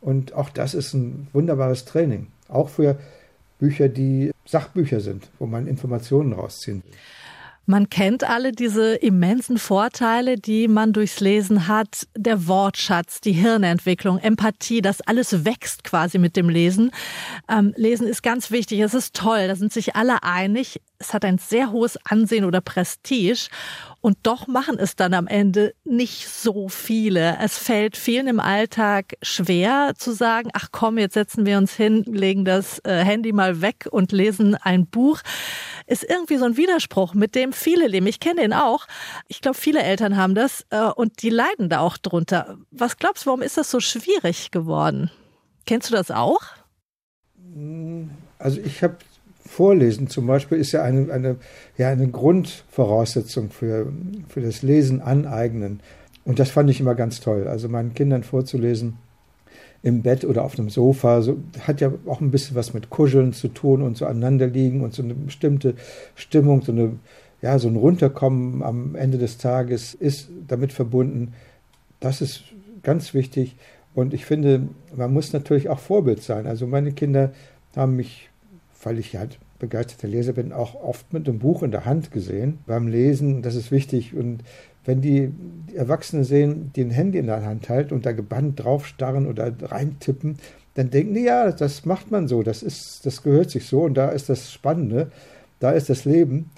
Und 0.00 0.34
auch 0.34 0.50
das 0.50 0.74
ist 0.74 0.92
ein 0.94 1.28
wunderbares 1.32 1.84
Training, 1.84 2.28
auch 2.48 2.68
für 2.68 2.98
Bücher, 3.58 3.88
die 3.88 4.30
Sachbücher 4.44 5.00
sind, 5.00 5.30
wo 5.38 5.46
man 5.46 5.66
Informationen 5.66 6.34
rausziehen 6.34 6.82
will. 6.84 6.92
Man 7.66 7.88
kennt 7.88 8.24
alle 8.24 8.52
diese 8.52 8.94
immensen 8.96 9.56
Vorteile, 9.56 10.36
die 10.36 10.68
man 10.68 10.92
durchs 10.92 11.20
Lesen 11.20 11.66
hat. 11.66 12.06
Der 12.16 12.46
Wortschatz, 12.46 13.20
die 13.20 13.32
Hirnentwicklung, 13.32 14.18
Empathie, 14.18 14.82
das 14.82 15.00
alles 15.00 15.44
wächst 15.44 15.82
quasi 15.82 16.18
mit 16.18 16.36
dem 16.36 16.50
Lesen. 16.50 16.90
Ähm, 17.48 17.72
Lesen 17.76 18.06
ist 18.06 18.22
ganz 18.22 18.50
wichtig, 18.50 18.80
es 18.80 18.92
ist 18.92 19.14
toll, 19.14 19.48
da 19.48 19.56
sind 19.56 19.72
sich 19.72 19.96
alle 19.96 20.22
einig. 20.22 20.82
Es 20.98 21.14
hat 21.14 21.24
ein 21.24 21.38
sehr 21.38 21.70
hohes 21.72 21.98
Ansehen 22.04 22.44
oder 22.44 22.60
Prestige. 22.60 23.48
Und 24.04 24.18
doch 24.24 24.48
machen 24.48 24.78
es 24.78 24.96
dann 24.96 25.14
am 25.14 25.26
Ende 25.26 25.74
nicht 25.82 26.28
so 26.28 26.68
viele. 26.68 27.38
Es 27.40 27.56
fällt 27.56 27.96
vielen 27.96 28.26
im 28.26 28.38
Alltag 28.38 29.14
schwer 29.22 29.94
zu 29.96 30.12
sagen, 30.12 30.50
ach 30.52 30.68
komm, 30.72 30.98
jetzt 30.98 31.14
setzen 31.14 31.46
wir 31.46 31.56
uns 31.56 31.72
hin, 31.72 32.02
legen 32.02 32.44
das 32.44 32.80
äh, 32.80 33.02
Handy 33.02 33.32
mal 33.32 33.62
weg 33.62 33.88
und 33.90 34.12
lesen 34.12 34.56
ein 34.56 34.86
Buch. 34.86 35.22
Ist 35.86 36.04
irgendwie 36.04 36.36
so 36.36 36.44
ein 36.44 36.58
Widerspruch, 36.58 37.14
mit 37.14 37.34
dem 37.34 37.54
viele 37.54 37.86
leben. 37.86 38.06
Ich 38.06 38.20
kenne 38.20 38.42
den 38.42 38.52
auch. 38.52 38.86
Ich 39.26 39.40
glaube, 39.40 39.56
viele 39.56 39.82
Eltern 39.82 40.18
haben 40.18 40.34
das 40.34 40.66
äh, 40.68 40.82
und 40.82 41.22
die 41.22 41.30
leiden 41.30 41.70
da 41.70 41.80
auch 41.80 41.96
drunter. 41.96 42.58
Was 42.70 42.98
glaubst 42.98 43.24
du, 43.24 43.28
warum 43.28 43.40
ist 43.40 43.56
das 43.56 43.70
so 43.70 43.80
schwierig 43.80 44.50
geworden? 44.50 45.10
Kennst 45.64 45.88
du 45.88 45.94
das 45.94 46.10
auch? 46.10 46.42
Also 48.38 48.60
ich 48.60 48.82
habe 48.82 48.98
Vorlesen 49.54 50.08
zum 50.08 50.26
Beispiel 50.26 50.58
ist 50.58 50.72
ja 50.72 50.82
eine, 50.82 51.12
eine, 51.12 51.36
ja 51.78 51.88
eine 51.88 52.08
Grundvoraussetzung 52.08 53.50
für, 53.50 53.92
für 54.28 54.40
das 54.40 54.62
Lesen 54.62 55.00
aneignen. 55.00 55.80
Und 56.24 56.38
das 56.38 56.50
fand 56.50 56.70
ich 56.70 56.80
immer 56.80 56.94
ganz 56.94 57.20
toll. 57.20 57.46
Also 57.46 57.68
meinen 57.68 57.94
Kindern 57.94 58.24
vorzulesen 58.24 58.96
im 59.82 60.02
Bett 60.02 60.24
oder 60.24 60.44
auf 60.44 60.56
dem 60.56 60.70
Sofa, 60.70 61.22
so, 61.22 61.36
hat 61.60 61.80
ja 61.80 61.92
auch 62.06 62.20
ein 62.20 62.30
bisschen 62.30 62.56
was 62.56 62.74
mit 62.74 62.90
Kuscheln 62.90 63.32
zu 63.32 63.48
tun 63.48 63.82
und 63.82 63.96
so 63.96 64.06
aneinander 64.06 64.46
liegen 64.46 64.80
und 64.80 64.94
so 64.94 65.02
eine 65.02 65.14
bestimmte 65.14 65.74
Stimmung, 66.16 66.62
so 66.62 66.72
eine 66.72 66.94
ja, 67.44 67.58
so 67.58 67.68
ein 67.68 67.76
Runterkommen 67.76 68.62
am 68.62 68.94
Ende 68.94 69.18
des 69.18 69.36
Tages 69.36 69.92
ist 69.92 70.30
damit 70.48 70.72
verbunden. 70.72 71.34
Das 72.00 72.22
ist 72.22 72.42
ganz 72.82 73.12
wichtig. 73.12 73.54
Und 73.94 74.14
ich 74.14 74.24
finde, 74.24 74.68
man 74.96 75.12
muss 75.12 75.34
natürlich 75.34 75.68
auch 75.68 75.78
Vorbild 75.78 76.22
sein. 76.22 76.46
Also 76.46 76.66
meine 76.66 76.92
Kinder 76.92 77.32
haben 77.76 77.96
mich, 77.96 78.30
weil 78.82 78.98
ich 78.98 79.14
halt 79.16 79.38
begeisterter 79.58 80.08
Leser 80.08 80.32
bin, 80.32 80.52
auch 80.52 80.74
oft 80.74 81.12
mit 81.12 81.28
einem 81.28 81.38
Buch 81.38 81.62
in 81.62 81.70
der 81.70 81.84
Hand 81.84 82.10
gesehen 82.10 82.58
beim 82.66 82.88
Lesen. 82.88 83.42
Das 83.42 83.54
ist 83.54 83.70
wichtig. 83.70 84.14
Und 84.14 84.42
wenn 84.84 85.00
die, 85.00 85.32
Erwachsenen 85.74 86.24
sehen, 86.24 86.70
die 86.76 86.82
ein 86.82 86.90
Handy 86.90 87.18
in 87.18 87.26
der 87.26 87.44
Hand 87.44 87.68
halten 87.68 87.94
und 87.94 88.06
da 88.06 88.12
gebannt 88.12 88.62
draufstarren 88.62 89.26
oder 89.26 89.52
reintippen, 89.60 90.38
dann 90.74 90.90
denken 90.90 91.14
die, 91.14 91.22
ja, 91.22 91.50
das 91.52 91.84
macht 91.84 92.10
man 92.10 92.28
so, 92.28 92.42
das 92.42 92.62
ist, 92.62 93.04
das 93.06 93.22
gehört 93.22 93.50
sich 93.50 93.66
so 93.66 93.82
und 93.82 93.94
da 93.94 94.10
ist 94.10 94.28
das 94.28 94.52
Spannende, 94.52 95.10
da 95.60 95.70
ist 95.70 95.88
das 95.88 96.04
Leben 96.04 96.50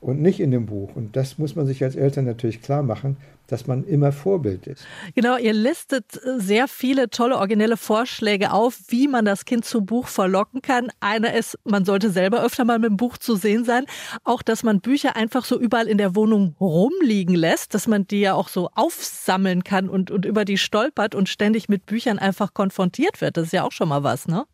und 0.00 0.20
nicht 0.20 0.40
in 0.40 0.50
dem 0.50 0.66
Buch. 0.66 0.94
Und 0.94 1.16
das 1.16 1.38
muss 1.38 1.56
man 1.56 1.66
sich 1.66 1.82
als 1.82 1.96
Eltern 1.96 2.26
natürlich 2.26 2.62
klar 2.62 2.82
machen, 2.82 3.16
dass 3.46 3.66
man 3.66 3.84
immer 3.84 4.12
Vorbild 4.12 4.66
ist. 4.66 4.86
Genau, 5.14 5.36
ihr 5.36 5.52
listet 5.52 6.16
äh, 6.16 6.38
sehr 6.38 6.68
viele 6.68 7.10
tolle, 7.10 7.36
originelle 7.36 7.76
Vorschläge 7.76 8.52
auf, 8.52 8.78
wie 8.88 9.08
man 9.08 9.24
das 9.24 9.44
Kind 9.44 9.64
zum 9.64 9.86
Buch 9.86 10.08
verlocken 10.08 10.62
kann. 10.62 10.88
Einer 11.00 11.34
ist, 11.34 11.58
man 11.64 11.84
sollte 11.84 12.10
selber 12.10 12.44
öfter 12.44 12.64
mal 12.64 12.78
mit 12.78 12.90
dem 12.90 12.96
Buch 12.96 13.18
zu 13.18 13.36
sehen 13.36 13.64
sein. 13.64 13.86
Auch, 14.24 14.42
dass 14.42 14.62
man 14.62 14.80
Bücher 14.80 15.16
einfach 15.16 15.44
so 15.44 15.58
überall 15.58 15.86
in 15.86 15.98
der 15.98 16.14
Wohnung 16.14 16.56
rumliegen 16.60 17.34
lässt, 17.34 17.74
dass 17.74 17.86
man 17.86 18.06
die 18.06 18.20
ja 18.20 18.34
auch 18.34 18.48
so 18.48 18.70
aufsammeln 18.74 19.64
kann 19.64 19.88
und, 19.88 20.10
und 20.10 20.24
über 20.24 20.44
die 20.44 20.58
stolpert 20.58 21.14
und 21.14 21.28
ständig 21.28 21.68
mit 21.68 21.86
Büchern 21.86 22.18
einfach 22.18 22.52
konfrontiert 22.52 23.20
wird. 23.20 23.36
Das 23.36 23.46
ist 23.46 23.52
ja 23.52 23.64
auch 23.64 23.72
schon 23.72 23.88
mal 23.88 24.02
was, 24.02 24.28
ne? 24.28 24.44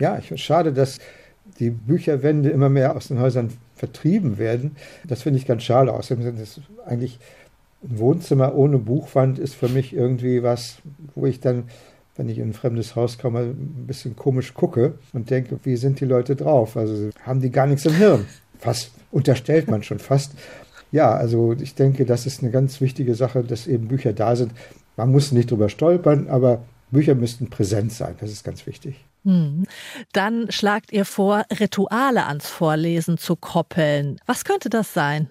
Ja, 0.00 0.18
ich 0.18 0.28
finde 0.28 0.42
schade, 0.42 0.72
dass 0.72 0.98
die 1.58 1.70
Bücherwände 1.70 2.50
immer 2.50 2.68
mehr 2.68 2.96
aus 2.96 3.08
den 3.08 3.20
Häusern 3.20 3.50
vertrieben 3.74 4.38
werden. 4.38 4.76
Das 5.06 5.22
finde 5.22 5.38
ich 5.38 5.46
ganz 5.46 5.62
schade. 5.62 5.92
Außerdem 5.92 6.22
sind 6.22 6.38
es 6.38 6.60
eigentlich 6.86 7.18
ein 7.82 7.98
Wohnzimmer 7.98 8.54
ohne 8.54 8.78
Buchwand 8.78 9.38
ist 9.38 9.54
für 9.54 9.68
mich 9.68 9.94
irgendwie 9.94 10.42
was, 10.42 10.78
wo 11.14 11.26
ich 11.26 11.40
dann, 11.40 11.64
wenn 12.16 12.28
ich 12.28 12.38
in 12.38 12.50
ein 12.50 12.54
fremdes 12.54 12.96
Haus 12.96 13.18
komme, 13.18 13.40
ein 13.40 13.84
bisschen 13.86 14.16
komisch 14.16 14.54
gucke 14.54 14.94
und 15.12 15.30
denke, 15.30 15.58
wie 15.62 15.76
sind 15.76 16.00
die 16.00 16.04
Leute 16.04 16.34
drauf? 16.34 16.76
Also 16.76 17.10
haben 17.22 17.40
die 17.40 17.50
gar 17.50 17.66
nichts 17.66 17.86
im 17.86 17.94
Hirn? 17.94 18.26
Fast 18.58 18.90
unterstellt 19.12 19.68
man 19.70 19.82
schon 19.82 20.00
fast. 20.00 20.32
Ja, 20.90 21.12
also 21.12 21.54
ich 21.60 21.74
denke, 21.74 22.04
das 22.04 22.26
ist 22.26 22.42
eine 22.42 22.50
ganz 22.50 22.80
wichtige 22.80 23.14
Sache, 23.14 23.44
dass 23.44 23.66
eben 23.66 23.88
Bücher 23.88 24.12
da 24.12 24.34
sind. 24.34 24.52
Man 24.96 25.12
muss 25.12 25.32
nicht 25.32 25.50
drüber 25.50 25.68
stolpern, 25.68 26.28
aber 26.28 26.62
Bücher 26.90 27.14
müssten 27.14 27.50
präsent 27.50 27.92
sein. 27.92 28.16
Das 28.20 28.32
ist 28.32 28.42
ganz 28.42 28.66
wichtig. 28.66 29.04
Hm. 29.28 29.66
Dann 30.14 30.50
schlagt 30.50 30.90
ihr 30.90 31.04
vor, 31.04 31.44
Rituale 31.60 32.24
ans 32.24 32.48
Vorlesen 32.48 33.18
zu 33.18 33.36
koppeln. 33.36 34.18
Was 34.24 34.46
könnte 34.46 34.70
das 34.70 34.94
sein? 34.94 35.28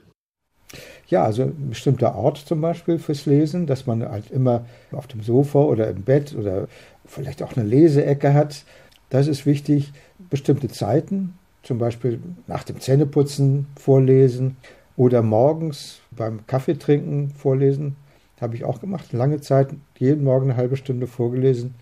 Ja, 1.07 1.23
also 1.23 1.43
ein 1.43 1.69
bestimmter 1.69 2.15
Ort 2.15 2.37
zum 2.37 2.61
Beispiel 2.61 2.99
fürs 2.99 3.25
Lesen, 3.25 3.65
dass 3.65 3.87
man 3.87 4.07
halt 4.07 4.29
immer 4.29 4.65
auf 4.91 5.07
dem 5.07 5.23
Sofa 5.23 5.59
oder 5.59 5.89
im 5.89 6.03
Bett 6.03 6.35
oder 6.35 6.67
vielleicht 7.07 7.41
auch 7.41 7.57
eine 7.57 7.65
Leseecke 7.67 8.35
hat. 8.35 8.65
Das 9.09 9.25
ist 9.25 9.47
wichtig. 9.47 9.91
Bestimmte 10.29 10.67
Zeiten, 10.67 11.33
zum 11.63 11.79
Beispiel 11.79 12.21
nach 12.45 12.63
dem 12.63 12.79
Zähneputzen 12.79 13.65
vorlesen 13.79 14.57
oder 14.95 15.23
morgens 15.23 16.01
beim 16.11 16.45
Kaffeetrinken 16.45 17.31
vorlesen. 17.31 17.95
Habe 18.39 18.55
ich 18.55 18.63
auch 18.63 18.79
gemacht. 18.79 19.11
Lange 19.11 19.41
Zeit, 19.41 19.69
jeden 19.97 20.23
Morgen 20.23 20.51
eine 20.51 20.57
halbe 20.57 20.77
Stunde 20.77 21.07
vorgelesen. 21.07 21.73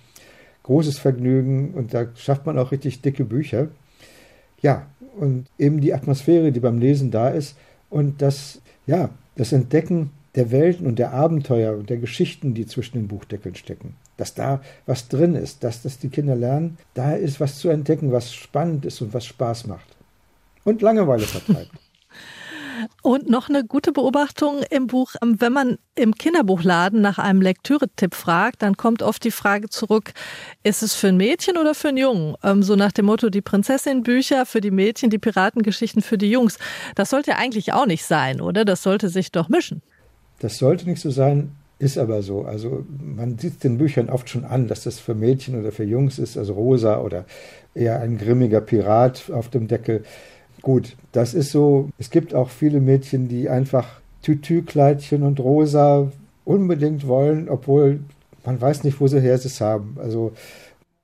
Großes 0.65 0.97
Vergnügen 0.97 1.75
und 1.75 1.93
da 1.93 2.07
schafft 2.15 2.47
man 2.47 2.57
auch 2.57 2.71
richtig 2.71 3.01
dicke 3.01 3.23
Bücher. 3.23 3.67
Ja, 4.61 4.87
und 5.19 5.45
eben 5.59 5.79
die 5.79 5.93
Atmosphäre, 5.93 6.51
die 6.51 6.59
beim 6.59 6.79
Lesen 6.79 7.11
da 7.11 7.29
ist 7.29 7.55
und 7.91 8.21
das 8.23 8.61
ja, 8.87 9.09
das 9.35 9.51
Entdecken 9.51 10.09
der 10.33 10.49
Welten 10.49 10.87
und 10.87 10.97
der 10.97 11.13
Abenteuer 11.13 11.77
und 11.77 11.89
der 11.89 11.97
Geschichten, 11.97 12.55
die 12.55 12.65
zwischen 12.65 12.97
den 12.97 13.07
Buchdeckeln 13.07 13.55
stecken. 13.55 13.95
Dass 14.17 14.33
da 14.33 14.61
was 14.87 15.07
drin 15.07 15.35
ist, 15.35 15.63
dass 15.63 15.83
das 15.83 15.99
die 15.99 16.09
Kinder 16.09 16.35
lernen, 16.35 16.77
da 16.95 17.13
ist 17.13 17.39
was 17.39 17.59
zu 17.59 17.69
entdecken, 17.69 18.11
was 18.11 18.33
spannend 18.33 18.85
ist 18.85 19.01
und 19.01 19.13
was 19.13 19.25
Spaß 19.25 19.67
macht. 19.67 19.95
Und 20.63 20.81
Langeweile 20.81 21.25
vertreibt. 21.25 21.84
Und 23.05 23.29
noch 23.29 23.49
eine 23.49 23.63
gute 23.63 23.91
Beobachtung 23.91 24.63
im 24.71 24.87
Buch, 24.87 25.13
wenn 25.21 25.53
man 25.53 25.77
im 25.93 26.15
Kinderbuchladen 26.15 27.01
nach 27.01 27.19
einem 27.19 27.39
Lektüretipp 27.39 28.15
fragt, 28.15 28.63
dann 28.63 28.77
kommt 28.77 29.03
oft 29.03 29.23
die 29.23 29.29
Frage 29.29 29.69
zurück, 29.69 30.11
ist 30.63 30.81
es 30.81 30.95
für 30.95 31.09
ein 31.09 31.17
Mädchen 31.17 31.55
oder 31.57 31.75
für 31.75 31.89
einen 31.89 31.97
Jungen? 31.97 32.35
Ähm, 32.43 32.63
so 32.63 32.75
nach 32.75 32.91
dem 32.91 33.05
Motto, 33.05 33.29
die 33.29 33.43
Prinzessin-Bücher 33.43 34.47
für 34.47 34.59
die 34.59 34.71
Mädchen, 34.71 35.11
die 35.11 35.19
Piratengeschichten 35.19 36.01
für 36.01 36.17
die 36.17 36.31
Jungs. 36.31 36.57
Das 36.95 37.11
sollte 37.11 37.35
eigentlich 37.35 37.73
auch 37.73 37.85
nicht 37.85 38.03
sein, 38.05 38.41
oder? 38.41 38.65
Das 38.65 38.81
sollte 38.81 39.09
sich 39.09 39.31
doch 39.31 39.49
mischen. 39.49 39.83
Das 40.39 40.57
sollte 40.57 40.89
nicht 40.89 40.99
so 40.99 41.11
sein, 41.11 41.51
ist 41.77 41.99
aber 41.99 42.23
so. 42.23 42.45
Also 42.45 42.87
man 42.89 43.37
sieht 43.37 43.63
den 43.63 43.77
Büchern 43.77 44.09
oft 44.09 44.31
schon 44.31 44.45
an, 44.45 44.67
dass 44.67 44.81
das 44.81 44.99
für 44.99 45.13
Mädchen 45.13 45.59
oder 45.59 45.71
für 45.71 45.83
Jungs 45.83 46.17
ist, 46.17 46.39
also 46.39 46.53
rosa 46.53 46.99
oder 47.01 47.25
eher 47.75 47.99
ein 47.99 48.17
grimmiger 48.17 48.61
Pirat 48.61 49.29
auf 49.29 49.49
dem 49.49 49.67
Deckel. 49.67 50.03
Gut, 50.65 50.95
das 51.11 51.35
ist 51.35 51.51
so. 51.51 51.89
Es 51.99 52.09
gibt 52.09 52.33
auch 52.33 52.49
viele 52.49 52.81
Mädchen, 52.81 53.27
die 53.27 53.49
einfach 53.49 54.01
Tütü-Kleidchen 54.23 55.21
und 55.21 55.39
Rosa 55.39 56.11
unbedingt 56.43 57.05
wollen, 57.05 57.49
obwohl 57.49 57.99
man 58.43 58.59
weiß 58.59 58.83
nicht, 58.83 58.99
wo 58.99 59.05
sie 59.05 59.21
her 59.21 59.35
es 59.35 59.61
haben. 59.61 59.95
Also 60.01 60.31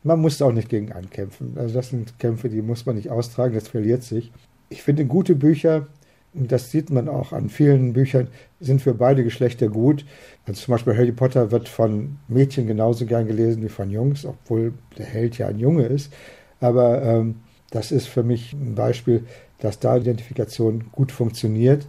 man 0.02 0.20
muss 0.20 0.42
auch 0.42 0.52
nicht 0.52 0.68
gegen 0.68 0.92
ankämpfen. 0.92 1.54
Also 1.58 1.76
das 1.76 1.90
sind 1.90 2.18
Kämpfe, 2.18 2.50
die 2.50 2.64
muss 2.64 2.88
man 2.88 2.96
nicht 2.96 3.12
austragen, 3.12 3.54
das 3.54 3.68
verliert 3.68 4.02
sich. 4.02 4.32
Ich 4.70 4.82
finde 4.82 5.06
gute 5.06 5.36
Bücher, 5.36 5.86
und 6.34 6.52
das 6.52 6.72
sieht 6.72 6.90
man 6.90 7.08
auch 7.08 7.32
an 7.32 7.50
vielen 7.50 7.94
Büchern, 7.94 8.30
sind 8.60 8.82
für 8.82 8.96
beide 8.96 9.24
Geschlechter 9.24 9.68
gut. 9.68 10.08
Also 10.48 10.60
zum 10.60 10.72
Beispiel 10.72 10.98
Harry 10.98 11.12
Potter 11.12 11.52
wird 11.52 11.70
von 11.70 12.18
Mädchen 12.28 12.66
genauso 12.66 13.06
gern 13.06 13.28
gelesen 13.28 13.62
wie 13.62 13.70
von 13.70 13.92
Jungs, 13.92 14.26
obwohl 14.26 14.74
der 14.98 15.06
Held 15.06 15.38
ja 15.38 15.50
ein 15.50 15.60
Junge 15.60 15.86
ist. 15.86 16.12
Aber 16.60 17.04
ähm, 17.04 17.36
das 17.72 17.92
ist 17.92 18.08
für 18.08 18.24
mich 18.24 18.54
ein 18.54 18.76
Beispiel, 18.76 19.26
dass 19.60 19.80
da 19.80 19.98
Identifikation 19.98 20.92
gut 20.92 21.12
funktioniert. 21.12 21.88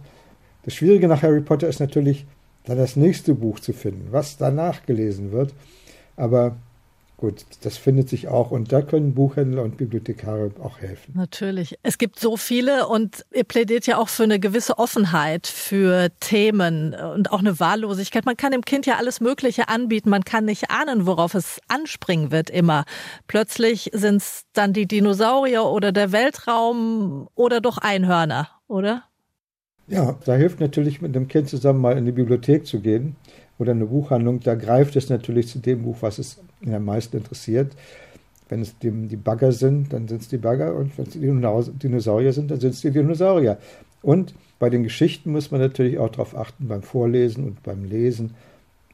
Das 0.63 0.73
Schwierige 0.73 1.07
nach 1.07 1.21
Harry 1.21 1.41
Potter 1.41 1.67
ist 1.67 1.79
natürlich, 1.79 2.25
dann 2.65 2.77
das 2.77 2.95
nächste 2.95 3.35
Buch 3.35 3.59
zu 3.59 3.73
finden, 3.73 4.07
was 4.11 4.37
danach 4.37 4.85
gelesen 4.85 5.33
wird. 5.33 5.53
Aber 6.15 6.55
gut, 7.23 7.45
das 7.61 7.77
findet 7.77 8.09
sich 8.09 8.27
auch 8.27 8.51
und 8.51 8.73
da 8.73 8.81
können 8.81 9.13
Buchhändler 9.13 9.63
und 9.63 9.77
Bibliothekare 9.77 10.51
auch 10.61 10.79
helfen. 10.79 11.13
Natürlich. 11.15 11.79
Es 11.81 11.97
gibt 11.97 12.19
so 12.19 12.35
viele 12.35 12.85
und 12.89 13.23
ihr 13.33 13.45
plädiert 13.45 13.87
ja 13.87 13.97
auch 13.97 14.09
für 14.09 14.23
eine 14.23 14.41
gewisse 14.41 14.77
Offenheit 14.77 15.47
für 15.47 16.09
Themen 16.19 16.93
und 16.93 17.31
auch 17.31 17.39
eine 17.39 17.61
Wahllosigkeit. 17.61 18.25
Man 18.25 18.35
kann 18.35 18.51
dem 18.51 18.65
Kind 18.65 18.85
ja 18.85 18.97
alles 18.97 19.21
Mögliche 19.21 19.69
anbieten. 19.69 20.09
Man 20.09 20.25
kann 20.25 20.43
nicht 20.43 20.69
ahnen, 20.69 21.05
worauf 21.05 21.33
es 21.33 21.61
anspringen 21.69 22.29
wird 22.31 22.49
immer. 22.49 22.83
Plötzlich 23.27 23.89
sind 23.93 24.17
es 24.17 24.43
dann 24.51 24.73
die 24.73 24.85
Dinosaurier 24.85 25.63
oder 25.63 25.93
der 25.93 26.11
Weltraum 26.11 27.29
oder 27.35 27.61
doch 27.61 27.77
Einhörner, 27.77 28.49
oder? 28.67 29.03
Ja, 29.87 30.17
da 30.25 30.35
hilft 30.35 30.59
natürlich 30.59 31.01
mit 31.01 31.15
dem 31.15 31.29
Kind 31.29 31.47
zusammen 31.47 31.79
mal 31.79 31.97
in 31.97 32.05
die 32.05 32.11
Bibliothek 32.11 32.65
zu 32.65 32.81
gehen 32.81 33.15
oder 33.59 33.71
eine 33.71 33.85
Buchhandlung. 33.85 34.39
Da 34.39 34.55
greift 34.55 34.95
es 34.95 35.09
natürlich 35.09 35.47
zu 35.47 35.59
dem 35.59 35.83
Buch, 35.83 35.97
was 36.01 36.19
es 36.19 36.39
am 36.65 36.85
meisten 36.85 37.17
interessiert. 37.17 37.73
Wenn 38.49 38.61
es 38.61 38.77
die, 38.79 38.91
die 38.91 39.15
Bagger 39.15 39.51
sind, 39.51 39.93
dann 39.93 40.07
sind 40.07 40.21
es 40.21 40.27
die 40.27 40.37
Bagger 40.37 40.75
und 40.75 40.97
wenn 40.97 41.05
es 41.05 41.13
die 41.13 41.19
Dinosaurier 41.19 42.33
sind, 42.33 42.51
dann 42.51 42.59
sind 42.59 42.73
es 42.73 42.81
die 42.81 42.91
Dinosaurier. 42.91 43.57
Und 44.01 44.35
bei 44.59 44.69
den 44.69 44.83
Geschichten 44.83 45.31
muss 45.31 45.51
man 45.51 45.61
natürlich 45.61 45.97
auch 45.97 46.09
darauf 46.09 46.37
achten, 46.37 46.67
beim 46.67 46.83
Vorlesen 46.83 47.45
und 47.45 47.63
beim 47.63 47.85
Lesen. 47.85 48.35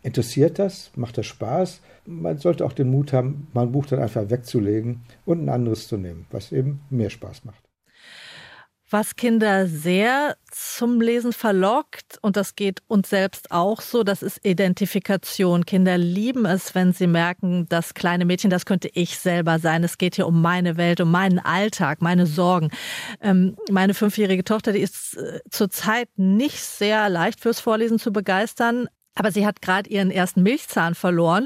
Interessiert 0.02 0.60
das? 0.60 0.92
Macht 0.96 1.18
das 1.18 1.26
Spaß? 1.26 1.82
Man 2.06 2.38
sollte 2.38 2.66
auch 2.66 2.74
den 2.74 2.90
Mut 2.90 3.12
haben, 3.12 3.48
mal 3.54 3.64
ein 3.64 3.72
Buch 3.72 3.86
dann 3.86 4.00
einfach 4.00 4.30
wegzulegen 4.30 5.02
und 5.26 5.44
ein 5.44 5.50
anderes 5.50 5.88
zu 5.88 5.98
nehmen, 5.98 6.26
was 6.32 6.52
eben 6.52 6.82
mehr 6.90 7.10
Spaß 7.10 7.44
macht. 7.46 7.69
Was 8.92 9.16
Kinder 9.16 9.68
sehr 9.68 10.36
zum 10.50 11.00
Lesen 11.00 11.32
verlockt, 11.32 12.18
und 12.22 12.36
das 12.36 12.56
geht 12.56 12.82
uns 12.88 13.10
selbst 13.10 13.52
auch 13.52 13.82
so, 13.82 14.04
das 14.04 14.24
ist 14.24 14.44
Identifikation. 14.44 15.68
Kinder 15.68 15.96
lieben 16.00 16.46
es, 16.46 16.74
wenn 16.74 16.92
sie 16.92 17.06
merken, 17.06 17.68
das 17.70 17.94
kleine 17.94 18.26
Mädchen, 18.26 18.50
das 18.50 18.66
könnte 18.66 18.90
ich 18.94 19.20
selber 19.20 19.60
sein. 19.60 19.84
Es 19.84 20.00
geht 20.00 20.16
hier 20.16 20.26
um 20.26 20.42
meine 20.42 20.76
Welt, 20.78 21.02
um 21.02 21.12
meinen 21.12 21.38
Alltag, 21.38 22.02
meine 22.02 22.26
Sorgen. 22.26 22.72
Ähm, 23.22 23.56
meine 23.70 23.94
fünfjährige 23.94 24.44
Tochter, 24.44 24.72
die 24.72 24.80
ist 24.80 25.18
äh, 25.18 25.40
zurzeit 25.52 26.10
nicht 26.16 26.60
sehr 26.60 27.10
leicht 27.10 27.42
fürs 27.42 27.60
Vorlesen 27.60 28.00
zu 28.00 28.12
begeistern, 28.12 28.88
aber 29.14 29.32
sie 29.32 29.46
hat 29.46 29.62
gerade 29.62 29.88
ihren 29.88 30.10
ersten 30.10 30.42
Milchzahn 30.42 30.96
verloren. 30.96 31.46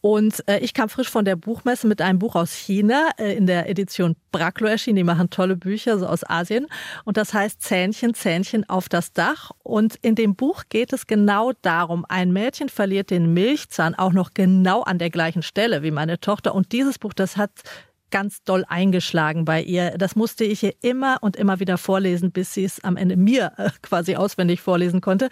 Und 0.00 0.42
äh, 0.48 0.58
ich 0.58 0.74
kam 0.74 0.88
frisch 0.88 1.08
von 1.08 1.24
der 1.24 1.36
Buchmesse 1.36 1.86
mit 1.86 2.00
einem 2.00 2.18
Buch 2.18 2.34
aus 2.34 2.52
China 2.52 3.10
äh, 3.18 3.36
in 3.36 3.46
der 3.46 3.68
Edition 3.68 4.16
Bracklo 4.32 4.68
erschienen. 4.68 4.96
Die 4.96 5.04
machen 5.04 5.30
tolle 5.30 5.56
Bücher 5.56 5.98
so 5.98 6.06
aus 6.06 6.28
Asien. 6.28 6.66
Und 7.04 7.16
das 7.16 7.34
heißt 7.34 7.62
Zähnchen, 7.62 8.14
Zähnchen 8.14 8.68
auf 8.68 8.88
das 8.88 9.12
Dach. 9.12 9.50
Und 9.62 9.96
in 10.02 10.14
dem 10.14 10.34
Buch 10.34 10.64
geht 10.68 10.92
es 10.92 11.06
genau 11.06 11.52
darum, 11.62 12.04
ein 12.08 12.32
Mädchen 12.32 12.68
verliert 12.68 13.10
den 13.10 13.32
Milchzahn 13.32 13.94
auch 13.94 14.12
noch 14.12 14.34
genau 14.34 14.82
an 14.82 14.98
der 14.98 15.10
gleichen 15.10 15.42
Stelle 15.42 15.82
wie 15.82 15.90
meine 15.90 16.20
Tochter. 16.20 16.54
Und 16.54 16.72
dieses 16.72 16.98
Buch, 16.98 17.12
das 17.12 17.36
hat 17.36 17.50
ganz 18.10 18.42
doll 18.44 18.64
eingeschlagen 18.68 19.44
bei 19.44 19.62
ihr. 19.62 19.92
Das 19.98 20.16
musste 20.16 20.44
ich 20.44 20.62
ihr 20.62 20.74
immer 20.82 21.18
und 21.20 21.36
immer 21.36 21.60
wieder 21.60 21.78
vorlesen, 21.78 22.32
bis 22.32 22.54
sie 22.54 22.64
es 22.64 22.82
am 22.82 22.96
Ende 22.96 23.16
mir 23.16 23.52
äh, 23.56 23.70
quasi 23.82 24.16
auswendig 24.16 24.60
vorlesen 24.60 25.00
konnte. 25.00 25.28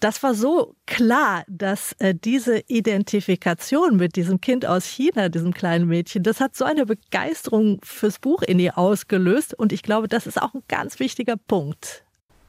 Das 0.00 0.22
war 0.22 0.34
so 0.34 0.76
klar, 0.86 1.44
dass 1.48 1.92
äh, 1.98 2.14
diese 2.14 2.62
Identifikation 2.66 3.96
mit 3.96 4.16
diesem 4.16 4.40
Kind 4.40 4.66
aus 4.66 4.86
China, 4.86 5.28
diesem 5.28 5.54
kleinen 5.54 5.86
Mädchen, 5.86 6.22
das 6.22 6.40
hat 6.40 6.56
so 6.56 6.64
eine 6.64 6.86
Begeisterung 6.86 7.80
fürs 7.82 8.18
Buch 8.18 8.42
in 8.42 8.58
ihr 8.58 8.78
ausgelöst. 8.78 9.54
Und 9.54 9.72
ich 9.72 9.82
glaube, 9.82 10.08
das 10.08 10.26
ist 10.26 10.40
auch 10.40 10.54
ein 10.54 10.62
ganz 10.68 10.98
wichtiger 11.00 11.36
Punkt. 11.36 12.04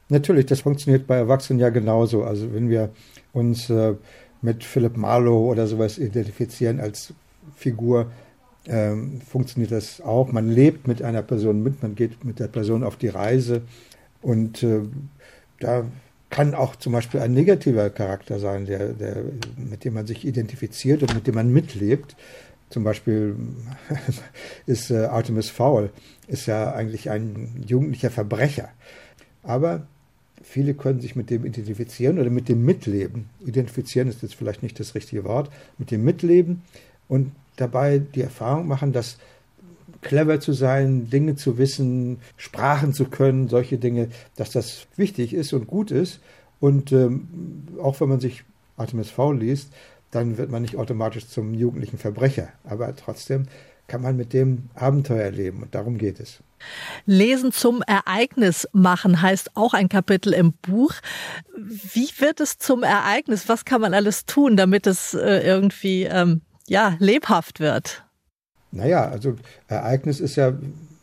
Natürlich, 0.09 0.45
das 0.45 0.61
funktioniert 0.61 1.07
bei 1.07 1.15
Erwachsenen 1.15 1.59
ja 1.59 1.69
genauso. 1.69 2.23
Also 2.23 2.53
wenn 2.53 2.69
wir 2.69 2.91
uns 3.33 3.69
äh, 3.69 3.95
mit 4.41 4.63
Philip 4.63 4.95
Marlowe 4.97 5.47
oder 5.47 5.67
sowas 5.67 5.97
identifizieren 5.97 6.79
als 6.79 7.13
Figur, 7.55 8.11
ähm, 8.67 9.21
funktioniert 9.21 9.71
das 9.71 10.01
auch. 10.01 10.31
Man 10.31 10.49
lebt 10.49 10.87
mit 10.87 11.01
einer 11.01 11.21
Person 11.21 11.63
mit, 11.63 11.81
man 11.81 11.95
geht 11.95 12.23
mit 12.23 12.39
der 12.39 12.47
Person 12.47 12.83
auf 12.83 12.95
die 12.95 13.09
Reise 13.09 13.61
und 14.21 14.63
äh, 14.63 14.81
da 15.59 15.85
kann 16.29 16.53
auch 16.53 16.75
zum 16.75 16.93
Beispiel 16.93 17.21
ein 17.21 17.33
negativer 17.33 17.89
Charakter 17.89 18.39
sein, 18.39 18.65
der, 18.65 18.93
der, 18.93 19.23
mit 19.57 19.85
dem 19.85 19.93
man 19.93 20.07
sich 20.07 20.25
identifiziert 20.25 21.01
und 21.01 21.13
mit 21.13 21.27
dem 21.27 21.35
man 21.35 21.51
mitlebt. 21.51 22.15
Zum 22.69 22.83
Beispiel 22.83 23.35
ist 24.65 24.91
äh, 24.91 25.05
Artemis 25.05 25.49
Fowl 25.49 25.91
ist 26.27 26.47
ja 26.47 26.73
eigentlich 26.73 27.09
ein 27.09 27.63
jugendlicher 27.65 28.09
Verbrecher. 28.09 28.69
Aber 29.43 29.87
viele 30.41 30.73
können 30.73 30.99
sich 30.99 31.15
mit 31.15 31.29
dem 31.29 31.45
identifizieren 31.45 32.19
oder 32.19 32.29
mit 32.29 32.49
dem 32.49 32.65
mitleben. 32.65 33.29
Identifizieren 33.45 34.07
ist 34.07 34.23
jetzt 34.23 34.35
vielleicht 34.35 34.63
nicht 34.63 34.79
das 34.79 34.95
richtige 34.95 35.23
Wort. 35.23 35.51
Mit 35.77 35.91
dem 35.91 36.03
mitleben 36.03 36.63
und 37.07 37.31
dabei 37.55 37.99
die 37.99 38.21
Erfahrung 38.21 38.67
machen, 38.67 38.93
dass 38.93 39.17
clever 40.01 40.39
zu 40.39 40.53
sein, 40.53 41.09
Dinge 41.09 41.35
zu 41.35 41.57
wissen, 41.57 42.19
Sprachen 42.37 42.93
zu 42.93 43.05
können, 43.05 43.47
solche 43.47 43.77
Dinge, 43.77 44.09
dass 44.35 44.51
das 44.51 44.87
wichtig 44.95 45.33
ist 45.33 45.53
und 45.53 45.67
gut 45.67 45.91
ist. 45.91 46.19
Und 46.59 46.91
ähm, 46.91 47.67
auch 47.81 47.99
wenn 47.99 48.09
man 48.09 48.19
sich 48.19 48.43
Artemis 48.77 49.09
V 49.09 49.31
liest, 49.31 49.71
dann 50.11 50.37
wird 50.37 50.51
man 50.51 50.61
nicht 50.61 50.77
automatisch 50.77 51.27
zum 51.27 51.53
jugendlichen 51.53 51.97
Verbrecher. 51.97 52.49
Aber 52.63 52.95
trotzdem 52.95 53.47
kann 53.87 54.01
man 54.01 54.15
mit 54.15 54.33
dem 54.33 54.69
Abenteuer 54.75 55.21
erleben 55.21 55.63
und 55.63 55.75
darum 55.75 55.97
geht 55.97 56.19
es. 56.19 56.39
Lesen 57.05 57.51
zum 57.51 57.81
Ereignis 57.81 58.67
machen 58.71 59.21
heißt 59.21 59.55
auch 59.55 59.73
ein 59.73 59.89
Kapitel 59.89 60.33
im 60.33 60.53
Buch. 60.53 60.93
Wie 61.57 62.09
wird 62.19 62.39
es 62.39 62.57
zum 62.57 62.83
Ereignis? 62.83 63.49
Was 63.49 63.65
kann 63.65 63.81
man 63.81 63.93
alles 63.93 64.25
tun, 64.25 64.57
damit 64.57 64.87
es 64.87 65.13
äh, 65.13 65.45
irgendwie 65.45 66.03
ähm, 66.03 66.41
ja, 66.67 66.95
lebhaft 66.99 67.59
wird. 67.59 68.03
Naja, 68.71 69.07
also 69.07 69.35
Ereignis 69.67 70.19
ist 70.19 70.35
ja 70.35 70.53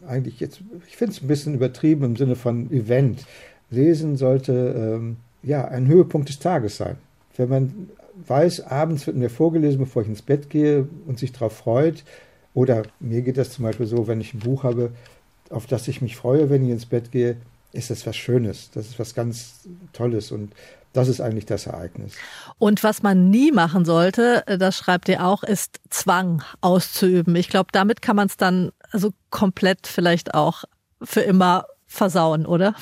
eigentlich 0.06 0.40
jetzt, 0.40 0.60
ich 0.86 0.96
finde 0.96 1.14
es 1.14 1.22
ein 1.22 1.28
bisschen 1.28 1.54
übertrieben 1.54 2.04
im 2.04 2.16
Sinne 2.16 2.36
von 2.36 2.70
Event. 2.70 3.24
Lesen 3.70 4.16
sollte 4.16 4.52
ähm, 4.52 5.16
ja 5.42 5.66
ein 5.66 5.86
Höhepunkt 5.86 6.28
des 6.28 6.38
Tages 6.38 6.76
sein. 6.76 6.96
Wenn 7.36 7.48
man 7.48 7.88
weiß, 8.26 8.66
abends 8.66 9.06
wird 9.06 9.16
mir 9.16 9.30
vorgelesen, 9.30 9.78
bevor 9.78 10.02
ich 10.02 10.08
ins 10.08 10.22
Bett 10.22 10.50
gehe 10.50 10.86
und 11.06 11.18
sich 11.18 11.32
darauf 11.32 11.56
freut, 11.56 12.04
oder 12.54 12.82
mir 13.00 13.22
geht 13.22 13.38
das 13.38 13.50
zum 13.50 13.64
Beispiel 13.64 13.86
so, 13.86 14.06
wenn 14.06 14.20
ich 14.20 14.34
ein 14.34 14.40
Buch 14.40 14.64
habe, 14.64 14.92
auf 15.48 15.66
das 15.66 15.88
ich 15.88 16.02
mich 16.02 16.16
freue, 16.16 16.50
wenn 16.50 16.64
ich 16.64 16.70
ins 16.70 16.86
Bett 16.86 17.10
gehe, 17.10 17.36
ist 17.72 17.90
das 17.90 18.06
was 18.06 18.16
Schönes. 18.16 18.70
Das 18.74 18.86
ist 18.86 18.98
was 18.98 19.14
ganz 19.14 19.60
Tolles 19.94 20.30
und 20.30 20.52
das 20.92 21.08
ist 21.08 21.20
eigentlich 21.20 21.46
das 21.46 21.66
Ereignis. 21.66 22.12
Und 22.58 22.84
was 22.84 23.02
man 23.02 23.30
nie 23.30 23.50
machen 23.50 23.84
sollte, 23.84 24.46
äh, 24.46 24.58
das 24.58 24.76
schreibt 24.76 25.08
ihr 25.08 25.24
auch, 25.24 25.42
ist 25.42 25.80
Zwang 25.90 26.42
auszuüben. 26.60 27.34
Ich 27.36 27.48
glaube, 27.48 27.68
damit 27.72 28.02
kann 28.02 28.16
man 28.16 28.26
es 28.26 28.36
dann 28.36 28.72
also 28.90 29.10
komplett 29.30 29.86
vielleicht 29.86 30.34
auch 30.34 30.64
für 31.02 31.20
immer 31.20 31.66
versauen, 31.86 32.46
oder? 32.46 32.74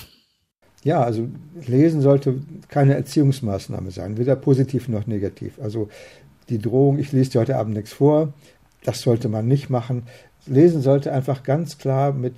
Ja, 0.83 1.03
also 1.03 1.29
Lesen 1.67 2.01
sollte 2.01 2.41
keine 2.69 2.95
Erziehungsmaßnahme 2.95 3.91
sein, 3.91 4.17
weder 4.17 4.35
positiv 4.37 4.89
noch 4.89 5.07
negativ. 5.07 5.59
Also 5.61 5.89
die 6.49 6.59
Drohung, 6.59 6.99
ich 6.99 7.13
lese 7.13 7.31
dir 7.31 7.41
heute 7.41 7.57
Abend 7.57 7.75
nichts 7.75 7.93
vor, 7.93 8.33
das 8.85 9.01
sollte 9.03 9.29
man 9.29 9.47
nicht 9.47 9.69
machen. 9.69 10.05
Lesen 10.47 10.81
sollte 10.81 11.13
einfach 11.13 11.43
ganz 11.43 11.77
klar 11.77 12.13
mit, 12.13 12.35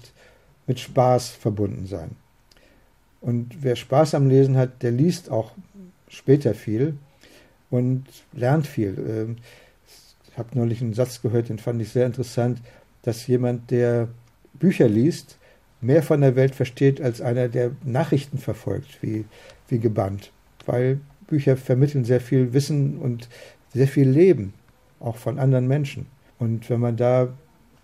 mit 0.67 0.81
Spaß 0.81 1.31
verbunden 1.31 1.87
sein. 1.87 2.17
Und 3.23 3.63
wer 3.63 3.77
Spaß 3.77 4.15
am 4.15 4.29
Lesen 4.29 4.57
hat, 4.57 4.83
der 4.83 4.91
liest 4.91 5.31
auch 5.31 5.53
später 6.09 6.55
viel 6.55 6.99
und 7.71 8.05
lernt 8.33 8.67
viel. 8.67 8.99
Ähm, 9.09 9.37
ich 10.31 10.37
habe 10.37 10.59
neulich 10.59 10.83
einen 10.83 10.93
Satz 10.93 11.23
gehört, 11.23 11.49
den 11.49 11.59
fand 11.59 11.81
ich 11.81 11.91
sehr 11.91 12.07
interessant, 12.07 12.61
dass 13.03 13.27
jemand, 13.27 13.71
der 13.71 14.09
Bücher 14.55 14.89
liest, 14.89 15.39
mehr 15.81 16.03
von 16.03 16.21
der 16.21 16.37
Welt 16.37 16.55
versteht 16.55 17.01
als 17.01 17.21
einer, 17.21 17.49
der 17.49 17.73
Nachrichten 17.85 18.39
verfolgt, 18.39 19.03
wie, 19.03 19.25
wie 19.69 19.79
gebannt. 19.79 20.33
Weil 20.67 21.01
Bücher 21.27 21.57
vermitteln 21.57 22.05
sehr 22.05 22.21
viel 22.21 22.53
Wissen 22.53 22.99
und 22.99 23.29
sehr 23.73 23.89
viel 23.89 24.09
Leben, 24.09 24.55
auch 25.01 25.17
von 25.17 25.39
anderen 25.39 25.69
Menschen. 25.69 26.07
Und 26.39 26.69
wenn 26.71 26.81
man 26.81 26.97
da 26.97 27.29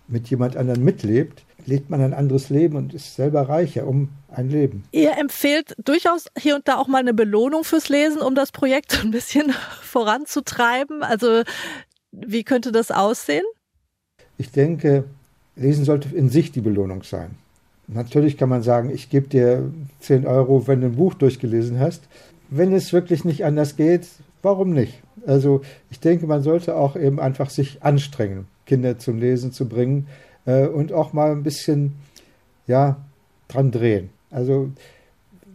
mit 0.09 0.29
jemand 0.29 0.57
anderen 0.57 0.83
mitlebt, 0.83 1.45
lebt 1.67 1.91
man 1.91 2.01
ein 2.01 2.15
anderes 2.15 2.49
Leben 2.51 2.77
und 2.77 2.95
ist 2.95 3.15
selber 3.15 3.49
reicher 3.49 3.87
um 3.87 4.09
ein 4.29 4.51
Leben. 4.51 4.85
Ihr 4.93 5.17
empfehlt 5.19 5.75
durchaus 5.83 6.27
hier 6.37 6.57
und 6.57 6.67
da 6.67 6.77
auch 6.77 6.89
mal 6.89 6.99
eine 6.99 7.15
Belohnung 7.15 7.65
fürs 7.65 7.89
Lesen, 7.89 8.21
um 8.21 8.35
das 8.35 8.53
Projekt 8.53 9.01
ein 9.05 9.11
bisschen 9.11 9.53
voranzutreiben. 9.83 11.03
Also 11.03 11.43
wie 12.13 12.45
könnte 12.45 12.73
das 12.73 12.91
aussehen? 12.91 13.45
Ich 14.39 14.51
denke, 14.51 15.05
Lesen 15.57 15.85
sollte 15.85 16.15
in 16.15 16.31
sich 16.31 16.53
die 16.53 16.61
Belohnung 16.61 17.03
sein. 17.03 17.31
Natürlich 17.89 18.37
kann 18.37 18.49
man 18.51 18.63
sagen, 18.63 18.91
ich 18.91 19.09
gebe 19.09 19.29
dir 19.29 19.71
10 20.01 20.27
Euro, 20.27 20.67
wenn 20.67 20.83
du 20.83 20.89
ein 20.89 20.97
Buch 20.97 21.15
durchgelesen 21.15 21.81
hast. 21.81 22.03
Wenn 22.51 22.73
es 22.73 22.93
wirklich 22.93 23.25
nicht 23.25 23.45
anders 23.45 23.77
geht, 23.77 24.07
warum 24.43 24.73
nicht? 24.73 25.01
Also 25.27 25.63
ich 25.91 25.99
denke, 26.01 26.27
man 26.27 26.43
sollte 26.43 26.77
auch 26.77 26.97
eben 26.97 27.19
einfach 27.19 27.51
sich 27.51 27.83
anstrengen, 27.83 28.47
Kinder 28.69 28.99
zum 28.99 29.19
Lesen 29.19 29.51
zu 29.51 29.69
bringen 29.69 30.07
äh, 30.47 30.67
und 30.67 30.93
auch 30.93 31.13
mal 31.13 31.33
ein 31.33 31.43
bisschen, 31.43 31.95
ja, 32.69 32.99
dran 33.49 33.73
drehen. 33.73 34.11
Also 34.31 34.71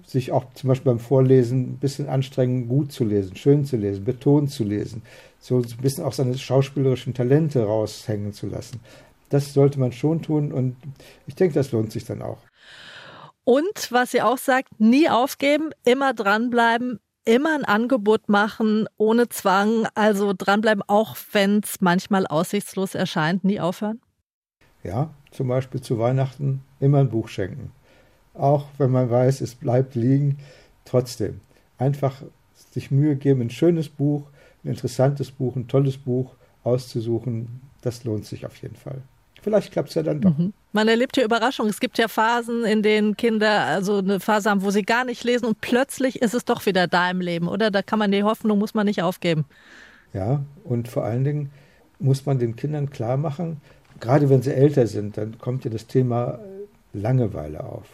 sich 0.06 0.32
auch 0.32 0.46
zum 0.56 0.70
Beispiel 0.70 0.92
beim 0.92 1.00
Vorlesen 1.00 1.74
ein 1.74 1.78
bisschen 1.78 2.10
anstrengen, 2.10 2.68
gut 2.68 2.92
zu 2.92 3.06
lesen, 3.06 3.36
schön 3.36 3.66
zu 3.66 3.78
lesen, 3.78 4.04
betont 4.04 4.52
zu 4.52 4.64
lesen, 4.64 5.02
so 5.40 5.58
ein 5.58 5.82
bisschen 5.82 6.04
auch 6.04 6.14
seine 6.14 6.38
schauspielerischen 6.38 7.14
Talente 7.14 7.64
raushängen 7.64 8.34
zu 8.34 8.48
lassen. 8.48 8.80
Das 9.30 9.54
sollte 9.54 9.80
man 9.80 9.92
schon 9.92 10.22
tun 10.22 10.52
und 10.52 10.76
ich 11.26 11.36
denke, 11.36 11.56
das 11.56 11.72
lohnt 11.72 11.92
sich 11.92 12.06
dann 12.06 12.22
auch. 12.22 12.40
Und 13.46 13.92
was 13.92 14.12
sie 14.12 14.22
auch 14.22 14.38
sagt, 14.38 14.80
nie 14.80 15.10
aufgeben, 15.10 15.72
immer 15.84 16.14
dranbleiben, 16.14 17.00
immer 17.26 17.56
ein 17.56 17.66
Angebot 17.66 18.30
machen, 18.30 18.88
ohne 18.98 19.30
Zwang, 19.30 19.88
also 19.96 20.34
dranbleiben, 20.38 20.84
auch 20.88 21.16
wenn 21.32 21.62
es 21.64 21.82
manchmal 21.82 22.28
aussichtslos 22.28 22.96
erscheint, 22.96 23.44
nie 23.44 23.60
aufhören? 23.60 24.02
Ja, 24.84 25.14
zum 25.32 25.48
Beispiel 25.48 25.82
zu 25.82 25.98
Weihnachten 26.00 26.62
immer 26.80 27.00
ein 27.00 27.10
Buch 27.10 27.30
schenken. 27.30 27.72
Auch 28.34 28.68
wenn 28.78 28.92
man 28.92 29.10
weiß, 29.10 29.42
es 29.42 29.56
bleibt 29.56 29.96
liegen, 29.96 30.40
trotzdem. 30.86 31.40
Einfach 31.78 32.22
sich 32.72 32.92
Mühe 32.92 33.16
geben, 33.16 33.42
ein 33.42 33.50
schönes 33.50 33.90
Buch, 33.90 34.28
ein 34.64 34.70
interessantes 34.70 35.32
Buch, 35.32 35.56
ein 35.56 35.68
tolles 35.68 35.98
Buch 35.98 36.36
auszusuchen, 36.64 37.62
das 37.82 38.04
lohnt 38.04 38.26
sich 38.26 38.46
auf 38.46 38.56
jeden 38.58 38.76
Fall. 38.76 39.02
Vielleicht 39.42 39.72
klappt 39.72 39.90
es 39.90 39.96
ja 39.96 40.04
dann 40.04 40.22
doch. 40.22 40.38
Mhm. 40.38 40.54
Man 40.74 40.88
erlebt 40.88 41.16
ja 41.18 41.24
Überraschungen. 41.24 41.70
Es 41.70 41.80
gibt 41.80 42.00
ja 42.00 42.08
Phasen, 42.08 42.66
in 42.66 42.82
denen 42.82 43.16
Kinder 43.16 43.62
also 43.62 44.00
eine 44.00 44.20
Phase 44.20 44.50
haben, 44.50 44.64
wo 44.64 44.72
sie 44.72 44.82
gar 44.82 45.06
nicht 45.06 45.24
lesen 45.24 45.46
und 45.46 45.62
plötzlich 45.62 46.22
ist 46.22 46.34
es 46.34 46.46
doch 46.46 46.66
wieder 46.66 46.88
da 46.88 47.12
im 47.12 47.22
Leben, 47.22 47.48
oder? 47.48 47.70
Da 47.70 47.84
kann 47.84 48.00
man 48.00 48.12
die 48.12 48.24
Hoffnung, 48.24 48.58
muss 48.58 48.74
man 48.74 48.88
nicht 48.88 49.04
aufgeben. 49.04 49.46
Ja, 50.14 50.44
und 50.64 50.88
vor 50.88 51.06
allen 51.06 51.24
Dingen 51.24 51.52
muss 52.00 52.26
man 52.26 52.40
den 52.40 52.56
Kindern 52.56 52.90
klar 52.90 53.18
machen, 53.18 53.62
gerade 54.00 54.30
wenn 54.30 54.42
sie 54.42 54.52
älter 54.52 54.88
sind, 54.88 55.16
dann 55.16 55.38
kommt 55.38 55.64
ja 55.64 55.70
das 55.70 55.86
Thema 55.86 56.40
Langeweile 56.92 57.64
auf. 57.64 57.86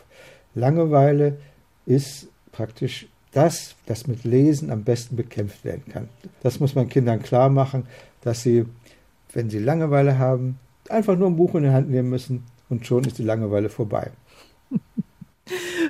Langeweile 0.55 1.37
ist 1.85 2.27
praktisch 2.53 3.07
das, 3.33 3.75
das 3.87 4.07
mit 4.07 4.23
Lesen 4.23 4.71
am 4.71 4.83
besten 4.83 5.17
bekämpft 5.17 5.65
werden 5.65 5.83
kann. 5.91 6.09
Das 6.41 6.61
muss 6.61 6.75
man 6.75 6.87
Kindern 6.87 7.21
klar 7.21 7.49
machen, 7.49 7.85
dass 8.21 8.41
sie, 8.41 8.65
wenn 9.33 9.49
sie 9.49 9.59
Langeweile 9.59 10.17
haben, 10.17 10.59
einfach 10.89 11.17
nur 11.17 11.29
ein 11.29 11.35
Buch 11.35 11.55
in 11.55 11.63
die 11.63 11.69
Hand 11.69 11.89
nehmen 11.89 12.09
müssen 12.09 12.43
und 12.69 12.85
schon 12.85 13.03
ist 13.03 13.17
die 13.17 13.23
Langeweile 13.23 13.69
vorbei. 13.69 14.11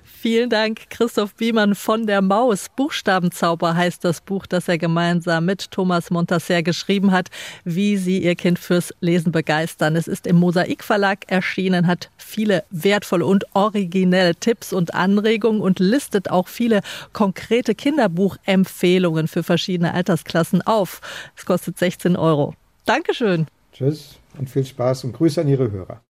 Vielen 0.04 0.50
Dank, 0.50 0.90
Christoph 0.90 1.36
Biemann 1.36 1.76
von 1.76 2.06
der 2.08 2.22
Maus. 2.22 2.68
Buchstabenzauber 2.76 3.76
heißt 3.76 4.04
das 4.04 4.22
Buch, 4.22 4.46
das 4.46 4.68
er 4.68 4.78
gemeinsam 4.78 5.46
mit 5.46 5.72
Thomas 5.72 6.12
Montasser 6.12 6.64
geschrieben 6.64 7.12
hat, 7.12 7.30
wie 7.64 7.98
sie 7.98 8.24
ihr 8.24 8.36
Kind 8.36 8.60
fürs 8.60 8.94
Lesen 9.02 9.32
begeistern. 9.32 9.96
Es 9.96 10.08
ist 10.08 10.28
im 10.28 10.38
Mosaik 10.38 10.84
Verlag 10.84 11.30
erschienen, 11.30 11.88
hat 11.88 12.10
viele 12.18 12.64
wertvolle 12.70 13.26
und 13.26 13.46
originelle 13.54 14.36
Tipps 14.36 14.74
und 14.74 14.94
Anregungen 14.94 15.62
und 15.62 15.80
listet 15.80 16.30
auch 16.30 16.48
viele 16.48 16.82
konkrete 17.14 17.76
Kinderbuchempfehlungen 17.76 19.28
für 19.28 19.44
verschiedene 19.44 19.94
Altersklassen 19.94 20.62
auf. 20.62 21.02
Es 21.36 21.46
kostet 21.46 21.78
16 21.78 22.16
Euro. 22.16 22.56
Dankeschön. 22.86 23.48
Tschüss 23.74 24.20
und 24.38 24.50
viel 24.50 24.66
Spaß 24.66 25.04
und 25.04 25.14
Grüße 25.14 25.42
an 25.42 25.48
Ihre 25.48 25.72
Hörer. 25.72 26.02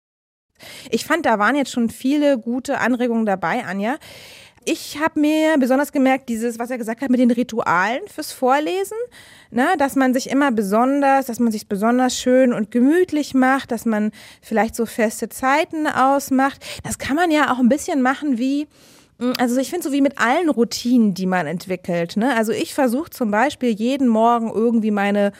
Ich 0.90 1.04
fand, 1.04 1.26
da 1.26 1.38
waren 1.38 1.56
jetzt 1.56 1.72
schon 1.72 1.90
viele 1.90 2.38
gute 2.38 2.78
Anregungen 2.78 3.26
dabei, 3.26 3.64
Anja. 3.64 3.96
Ich 4.70 4.98
habe 5.00 5.20
mir 5.20 5.56
besonders 5.58 5.92
gemerkt, 5.92 6.28
dieses, 6.28 6.58
was 6.58 6.70
er 6.70 6.76
gesagt 6.76 7.00
hat, 7.00 7.08
mit 7.08 7.20
den 7.20 7.30
Ritualen 7.30 8.02
fürs 8.06 8.32
Vorlesen, 8.32 8.98
ne, 9.50 9.66
dass 9.78 9.96
man 9.96 10.12
sich 10.12 10.28
immer 10.28 10.52
besonders, 10.52 11.24
dass 11.24 11.40
man 11.40 11.50
sich 11.50 11.68
besonders 11.68 12.18
schön 12.18 12.52
und 12.52 12.70
gemütlich 12.70 13.32
macht, 13.32 13.70
dass 13.70 13.86
man 13.86 14.10
vielleicht 14.42 14.74
so 14.74 14.84
feste 14.84 15.30
Zeiten 15.30 15.86
ausmacht. 15.86 16.62
Das 16.84 16.98
kann 16.98 17.16
man 17.16 17.30
ja 17.30 17.50
auch 17.50 17.58
ein 17.58 17.70
bisschen 17.70 18.02
machen 18.02 18.36
wie, 18.36 18.66
mm, 19.16 19.32
also 19.38 19.58
ich 19.58 19.70
finde 19.70 19.84
so 19.84 19.92
wie 19.92 20.02
mit 20.02 20.18
allen 20.18 20.50
Routinen, 20.50 21.14
die 21.14 21.24
man 21.24 21.46
entwickelt. 21.46 22.18
Ne? 22.18 22.36
Also 22.36 22.52
ich 22.52 22.74
versuche 22.74 23.08
zum 23.08 23.30
Beispiel 23.30 23.70
jeden 23.70 24.08
Morgen 24.08 24.50
irgendwie 24.52 24.90
meine 24.90 25.32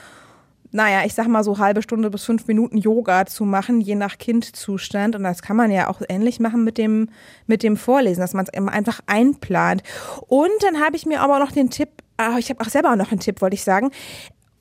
naja, 0.71 1.03
ich 1.05 1.13
sag 1.13 1.27
mal 1.27 1.43
so 1.43 1.57
halbe 1.57 1.81
Stunde 1.81 2.09
bis 2.09 2.23
fünf 2.23 2.47
Minuten 2.47 2.77
Yoga 2.77 3.25
zu 3.25 3.43
machen, 3.43 3.81
je 3.81 3.95
nach 3.95 4.17
Kindzustand. 4.17 5.15
Und 5.15 5.23
das 5.23 5.41
kann 5.41 5.57
man 5.57 5.71
ja 5.71 5.89
auch 5.89 6.01
ähnlich 6.07 6.39
machen 6.39 6.63
mit 6.63 6.77
dem, 6.77 7.09
mit 7.47 7.63
dem 7.63 7.75
Vorlesen, 7.75 8.21
dass 8.21 8.33
man 8.33 8.45
es 8.45 8.53
einfach 8.53 8.99
einplant. 9.07 9.81
Und 10.27 10.51
dann 10.61 10.79
habe 10.79 10.95
ich 10.95 11.05
mir 11.05 11.21
aber 11.21 11.39
noch 11.39 11.51
den 11.51 11.69
Tipp, 11.69 11.89
ah, 12.17 12.37
ich 12.37 12.49
habe 12.49 12.61
auch 12.61 12.69
selber 12.69 12.95
noch 12.95 13.11
einen 13.11 13.19
Tipp, 13.19 13.41
wollte 13.41 13.55
ich 13.55 13.63
sagen. 13.63 13.91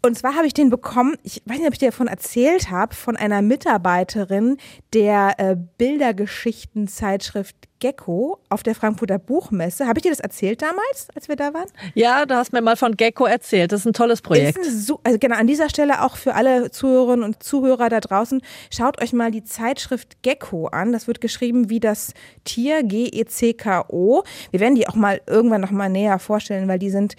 Und 0.08 0.14
zwar 0.14 0.36
habe 0.36 0.46
ich 0.46 0.54
den 0.54 0.70
bekommen, 0.70 1.16
ich 1.22 1.42
weiß 1.44 1.58
nicht, 1.58 1.66
ob 1.66 1.74
ich 1.74 1.80
dir 1.80 1.90
davon 1.90 2.06
erzählt 2.06 2.70
habe, 2.70 2.94
von 2.94 3.14
einer 3.14 3.42
Mitarbeiterin 3.42 4.56
der 4.94 5.34
äh, 5.36 5.54
Bildergeschichtenzeitschrift 5.76 7.54
Gecko 7.78 8.38
auf 8.48 8.62
der 8.62 8.74
Frankfurter 8.74 9.18
Buchmesse. 9.18 9.86
Habe 9.86 9.98
ich 9.98 10.04
dir 10.04 10.10
das 10.10 10.20
erzählt 10.20 10.62
damals, 10.62 11.08
als 11.14 11.28
wir 11.28 11.36
da 11.36 11.52
waren? 11.52 11.66
Ja, 11.92 12.24
du 12.24 12.34
hast 12.34 12.54
mir 12.54 12.62
mal 12.62 12.76
von 12.76 12.96
Gecko 12.96 13.26
erzählt. 13.26 13.70
Das 13.70 13.80
ist 13.80 13.86
ein 13.86 13.92
tolles 13.92 14.22
Projekt. 14.22 14.64
So, 14.64 14.98
also 15.04 15.18
genau, 15.18 15.36
an 15.36 15.46
dieser 15.46 15.68
Stelle 15.68 16.02
auch 16.02 16.16
für 16.16 16.34
alle 16.34 16.70
Zuhörerinnen 16.70 17.22
und 17.22 17.42
Zuhörer 17.42 17.90
da 17.90 18.00
draußen, 18.00 18.40
schaut 18.72 19.02
euch 19.02 19.12
mal 19.12 19.30
die 19.30 19.44
Zeitschrift 19.44 20.22
Gecko 20.22 20.68
an. 20.68 20.92
Das 20.92 21.06
wird 21.06 21.20
geschrieben 21.20 21.68
wie 21.68 21.80
das 21.80 22.14
Tier, 22.44 22.82
G-E-C-K-O. 22.82 24.22
Wir 24.52 24.60
werden 24.60 24.74
die 24.74 24.88
auch 24.88 24.94
mal 24.94 25.20
irgendwann 25.26 25.60
noch 25.60 25.70
mal 25.70 25.90
näher 25.90 26.18
vorstellen, 26.18 26.66
weil 26.66 26.78
die 26.78 26.90
sind 26.90 27.14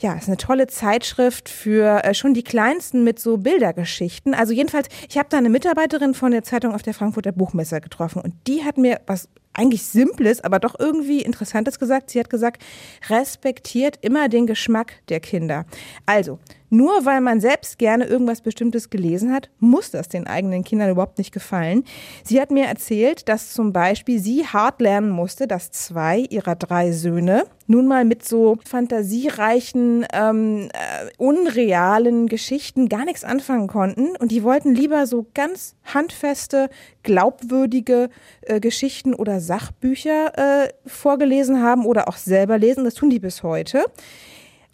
ja, 0.00 0.14
ist 0.14 0.28
eine 0.28 0.36
tolle 0.36 0.66
Zeitschrift 0.66 1.48
für 1.48 2.04
äh, 2.04 2.14
schon 2.14 2.34
die 2.34 2.42
Kleinsten 2.42 3.04
mit 3.04 3.18
so 3.18 3.36
Bildergeschichten. 3.36 4.34
Also 4.34 4.52
jedenfalls, 4.52 4.88
ich 5.08 5.18
habe 5.18 5.28
da 5.30 5.38
eine 5.38 5.50
Mitarbeiterin 5.50 6.14
von 6.14 6.32
der 6.32 6.42
Zeitung 6.42 6.74
auf 6.74 6.82
der 6.82 6.94
Frankfurter 6.94 7.32
Buchmesse 7.32 7.80
getroffen 7.80 8.22
und 8.22 8.34
die 8.46 8.64
hat 8.64 8.78
mir 8.78 9.00
was 9.06 9.28
eigentlich 9.52 9.82
Simples, 9.82 10.42
aber 10.42 10.58
doch 10.58 10.78
irgendwie 10.78 11.20
Interessantes 11.22 11.78
gesagt. 11.78 12.10
Sie 12.10 12.18
hat 12.18 12.30
gesagt, 12.30 12.62
respektiert 13.08 13.98
immer 14.00 14.28
den 14.28 14.46
Geschmack 14.46 14.94
der 15.08 15.20
Kinder. 15.20 15.66
Also, 16.06 16.38
nur 16.70 17.04
weil 17.04 17.20
man 17.20 17.40
selbst 17.40 17.78
gerne 17.78 18.06
irgendwas 18.06 18.40
Bestimmtes 18.40 18.90
gelesen 18.90 19.32
hat, 19.32 19.50
muss 19.58 19.90
das 19.90 20.08
den 20.08 20.26
eigenen 20.26 20.64
Kindern 20.64 20.90
überhaupt 20.90 21.18
nicht 21.18 21.32
gefallen. 21.32 21.84
Sie 22.24 22.40
hat 22.40 22.50
mir 22.50 22.66
erzählt, 22.66 23.28
dass 23.28 23.52
zum 23.52 23.72
Beispiel 23.72 24.20
sie 24.20 24.46
hart 24.46 24.80
lernen 24.80 25.10
musste, 25.10 25.46
dass 25.46 25.70
zwei 25.70 26.18
ihrer 26.30 26.54
drei 26.54 26.92
Söhne 26.92 27.44
nun 27.66 27.86
mal 27.86 28.04
mit 28.04 28.24
so 28.24 28.58
fantasiereichen, 28.64 30.04
ähm, 30.12 30.68
äh, 30.72 31.08
unrealen 31.18 32.26
Geschichten 32.26 32.88
gar 32.88 33.04
nichts 33.04 33.22
anfangen 33.22 33.68
konnten. 33.68 34.16
Und 34.16 34.32
die 34.32 34.42
wollten 34.42 34.74
lieber 34.74 35.06
so 35.06 35.26
ganz 35.34 35.76
handfeste, 35.84 36.68
glaubwürdige 37.04 38.10
äh, 38.42 38.58
Geschichten 38.58 39.14
oder 39.14 39.40
Sachbücher 39.40 40.38
äh, 40.64 40.68
vorgelesen 40.84 41.62
haben 41.62 41.86
oder 41.86 42.08
auch 42.08 42.16
selber 42.16 42.58
lesen. 42.58 42.84
Das 42.84 42.94
tun 42.94 43.10
die 43.10 43.20
bis 43.20 43.42
heute. 43.42 43.84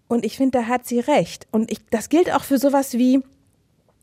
Und 0.08 0.24
ich 0.24 0.36
finde, 0.36 0.58
da 0.58 0.66
hat 0.66 0.86
sie 0.86 1.00
recht. 1.00 1.46
Und 1.50 1.70
ich, 1.70 1.80
das 1.90 2.08
gilt 2.08 2.32
auch 2.32 2.44
für 2.44 2.58
sowas 2.58 2.94
wie 2.94 3.22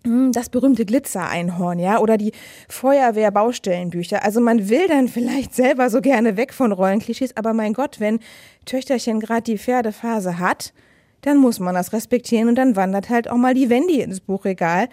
hm, 0.06 0.34
das 0.34 0.50
berühmte 0.50 0.86
Glitzereinhorn, 0.86 1.80
ja, 1.80 2.00
oder 2.00 2.18
die 2.18 2.34
Feuerwehr-Baustellenbücher. 2.68 4.24
Also 4.24 4.42
man 4.42 4.68
will 4.68 4.88
dann 4.88 5.08
vielleicht 5.08 5.56
selber 5.56 5.89
so 5.89 6.02
gerne 6.02 6.36
weg 6.36 6.54
von 6.54 6.74
Rollenklischees, 6.74 7.38
aber 7.38 7.54
mein 7.54 7.74
Gott, 7.74 8.00
wenn 8.00 8.20
Töchterchen 8.66 9.22
gerade 9.22 9.44
die 9.44 9.58
Pferdephase 9.58 10.39
hat, 10.39 10.74
dann 11.22 11.38
muss 11.38 11.60
man 11.60 11.74
das 11.74 11.94
respektieren 11.94 12.50
und 12.50 12.56
dann 12.56 12.76
wandert 12.76 13.10
halt 13.10 13.30
auch 13.30 13.38
mal 13.38 13.54
die 13.54 13.70
Wendy 13.70 14.02
ins 14.02 14.20
Buchregal. 14.20 14.89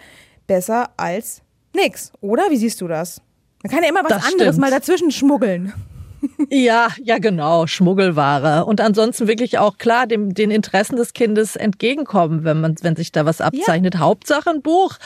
Besser 0.47 0.91
als 0.95 1.41
nix, 1.75 2.13
oder? 2.21 2.49
Wie 2.49 2.57
siehst 2.57 2.79
du 2.79 2.87
das? 2.87 3.21
Man 3.63 3.71
kann 3.71 3.83
ja 3.83 3.89
immer 3.89 4.03
was 4.03 4.09
das 4.09 4.25
anderes 4.25 4.55
stimmt. 4.55 4.59
mal 4.59 4.71
dazwischen 4.71 5.11
schmuggeln. 5.11 5.73
Ja, 6.49 6.89
ja, 7.01 7.17
genau, 7.17 7.67
Schmuggelware. 7.67 8.65
Und 8.65 8.81
ansonsten 8.81 9.27
wirklich 9.27 9.57
auch 9.57 9.77
klar 9.77 10.07
dem, 10.07 10.33
den 10.33 10.51
Interessen 10.51 10.95
des 10.95 11.13
Kindes 11.13 11.55
entgegenkommen, 11.55 12.43
wenn 12.43 12.61
man, 12.61 12.75
wenn 12.81 12.95
sich 12.95 13.11
da 13.11 13.25
was 13.25 13.41
abzeichnet. 13.41 13.95
Ja. 13.95 14.01
Hauptsache 14.01 14.49
ein 14.49 14.61
Buch. 14.61 14.97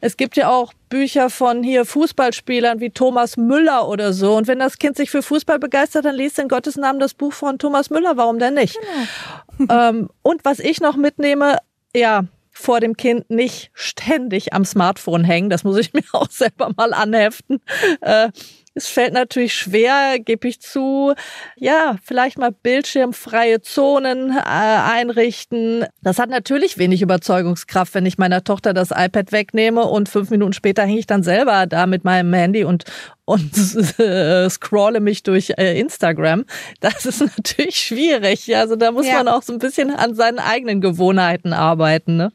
Es 0.00 0.16
gibt 0.16 0.36
ja 0.36 0.50
auch 0.50 0.72
Bücher 0.88 1.30
von 1.30 1.62
hier 1.62 1.84
Fußballspielern 1.84 2.80
wie 2.80 2.90
Thomas 2.90 3.36
Müller 3.36 3.88
oder 3.88 4.12
so. 4.12 4.36
Und 4.36 4.46
wenn 4.46 4.58
das 4.58 4.78
Kind 4.78 4.96
sich 4.96 5.10
für 5.10 5.22
Fußball 5.22 5.58
begeistert, 5.58 6.04
dann 6.04 6.14
liest 6.14 6.38
in 6.38 6.48
Gottes 6.48 6.76
Namen 6.76 7.00
das 7.00 7.14
Buch 7.14 7.32
von 7.32 7.58
Thomas 7.58 7.90
Müller. 7.90 8.16
Warum 8.16 8.38
denn 8.38 8.54
nicht? 8.54 8.78
Genau. 9.58 9.88
ähm, 9.88 10.08
und 10.22 10.44
was 10.44 10.58
ich 10.58 10.80
noch 10.80 10.96
mitnehme, 10.96 11.58
ja, 11.94 12.24
vor 12.52 12.80
dem 12.80 12.96
Kind 12.96 13.30
nicht 13.30 13.70
ständig 13.72 14.52
am 14.52 14.64
Smartphone 14.64 15.24
hängen. 15.24 15.50
Das 15.50 15.64
muss 15.64 15.78
ich 15.78 15.92
mir 15.94 16.04
auch 16.12 16.30
selber 16.30 16.70
mal 16.76 16.92
anheften. 16.92 17.60
Äh, 18.02 18.30
es 18.74 18.88
fällt 18.88 19.12
natürlich 19.12 19.54
schwer, 19.54 20.18
gebe 20.18 20.48
ich 20.48 20.60
zu. 20.60 21.14
Ja, 21.56 21.96
vielleicht 22.02 22.38
mal 22.38 22.52
bildschirmfreie 22.52 23.60
Zonen 23.60 24.30
äh, 24.30 24.40
einrichten. 24.42 25.84
Das 26.00 26.18
hat 26.18 26.30
natürlich 26.30 26.78
wenig 26.78 27.02
Überzeugungskraft, 27.02 27.94
wenn 27.94 28.06
ich 28.06 28.18
meiner 28.18 28.44
Tochter 28.44 28.72
das 28.72 28.90
iPad 28.90 29.32
wegnehme 29.32 29.84
und 29.84 30.08
fünf 30.08 30.30
Minuten 30.30 30.54
später 30.54 30.84
hänge 30.84 30.98
ich 30.98 31.06
dann 31.06 31.22
selber 31.22 31.66
da 31.66 31.86
mit 31.86 32.04
meinem 32.04 32.32
Handy 32.32 32.64
und 32.64 32.84
und 33.24 33.52
äh, 33.98 34.48
scrolle 34.50 35.00
mich 35.00 35.22
durch 35.22 35.52
äh, 35.56 35.78
Instagram. 35.78 36.44
Das 36.80 37.06
ist 37.06 37.20
natürlich 37.36 37.76
schwierig. 37.76 38.54
Also 38.56 38.76
da 38.76 38.90
muss 38.90 39.06
ja. 39.06 39.14
man 39.14 39.28
auch 39.28 39.42
so 39.42 39.52
ein 39.52 39.58
bisschen 39.58 39.90
an 39.90 40.14
seinen 40.14 40.38
eigenen 40.38 40.80
Gewohnheiten 40.80 41.52
arbeiten. 41.52 42.16
Ne? 42.16 42.32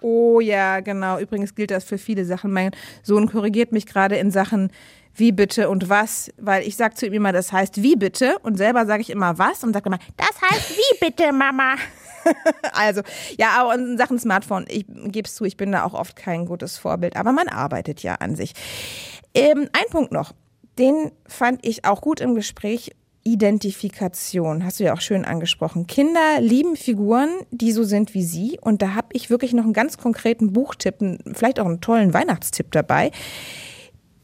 Oh 0.00 0.40
ja, 0.40 0.80
genau. 0.80 1.18
Übrigens 1.18 1.54
gilt 1.54 1.70
das 1.70 1.84
für 1.84 1.98
viele 1.98 2.24
Sachen. 2.24 2.52
Mein 2.52 2.72
Sohn 3.02 3.26
korrigiert 3.26 3.72
mich 3.72 3.86
gerade 3.86 4.16
in 4.16 4.30
Sachen 4.30 4.70
wie 5.16 5.32
bitte 5.32 5.70
und 5.70 5.88
was, 5.88 6.30
weil 6.38 6.66
ich 6.66 6.76
sage 6.76 6.94
zu 6.94 7.06
ihm 7.06 7.14
immer, 7.14 7.32
das 7.32 7.52
heißt 7.52 7.82
wie 7.82 7.96
bitte 7.96 8.38
und 8.42 8.56
selber 8.56 8.86
sage 8.86 9.02
ich 9.02 9.10
immer 9.10 9.38
was 9.38 9.62
und 9.62 9.72
sage 9.72 9.86
immer, 9.86 9.98
das 10.16 10.50
heißt 10.50 10.76
wie 10.76 10.98
bitte, 11.06 11.32
Mama. 11.32 11.76
also, 12.72 13.02
ja, 13.38 13.50
aber 13.58 13.74
in 13.74 13.98
Sachen 13.98 14.18
Smartphone, 14.18 14.64
ich 14.68 14.86
gebe 14.88 15.26
es 15.28 15.34
zu, 15.34 15.44
ich 15.44 15.56
bin 15.56 15.72
da 15.72 15.84
auch 15.84 15.94
oft 15.94 16.16
kein 16.16 16.46
gutes 16.46 16.78
Vorbild, 16.78 17.16
aber 17.16 17.32
man 17.32 17.48
arbeitet 17.48 18.02
ja 18.02 18.16
an 18.16 18.36
sich. 18.36 18.54
Ähm, 19.34 19.68
ein 19.72 19.90
Punkt 19.90 20.12
noch, 20.12 20.32
den 20.78 21.12
fand 21.26 21.64
ich 21.66 21.84
auch 21.84 22.00
gut 22.00 22.20
im 22.20 22.34
Gespräch. 22.34 22.90
Identifikation, 23.26 24.66
hast 24.66 24.80
du 24.80 24.84
ja 24.84 24.92
auch 24.92 25.00
schön 25.00 25.24
angesprochen. 25.24 25.86
Kinder 25.86 26.40
lieben 26.40 26.76
Figuren, 26.76 27.30
die 27.50 27.72
so 27.72 27.82
sind 27.82 28.12
wie 28.12 28.22
sie. 28.22 28.58
Und 28.60 28.82
da 28.82 28.94
habe 28.94 29.08
ich 29.12 29.30
wirklich 29.30 29.54
noch 29.54 29.64
einen 29.64 29.72
ganz 29.72 29.96
konkreten 29.96 30.52
Buchtipp, 30.52 30.96
vielleicht 31.32 31.58
auch 31.58 31.64
einen 31.64 31.80
tollen 31.80 32.12
Weihnachtstipp 32.12 32.70
dabei. 32.70 33.12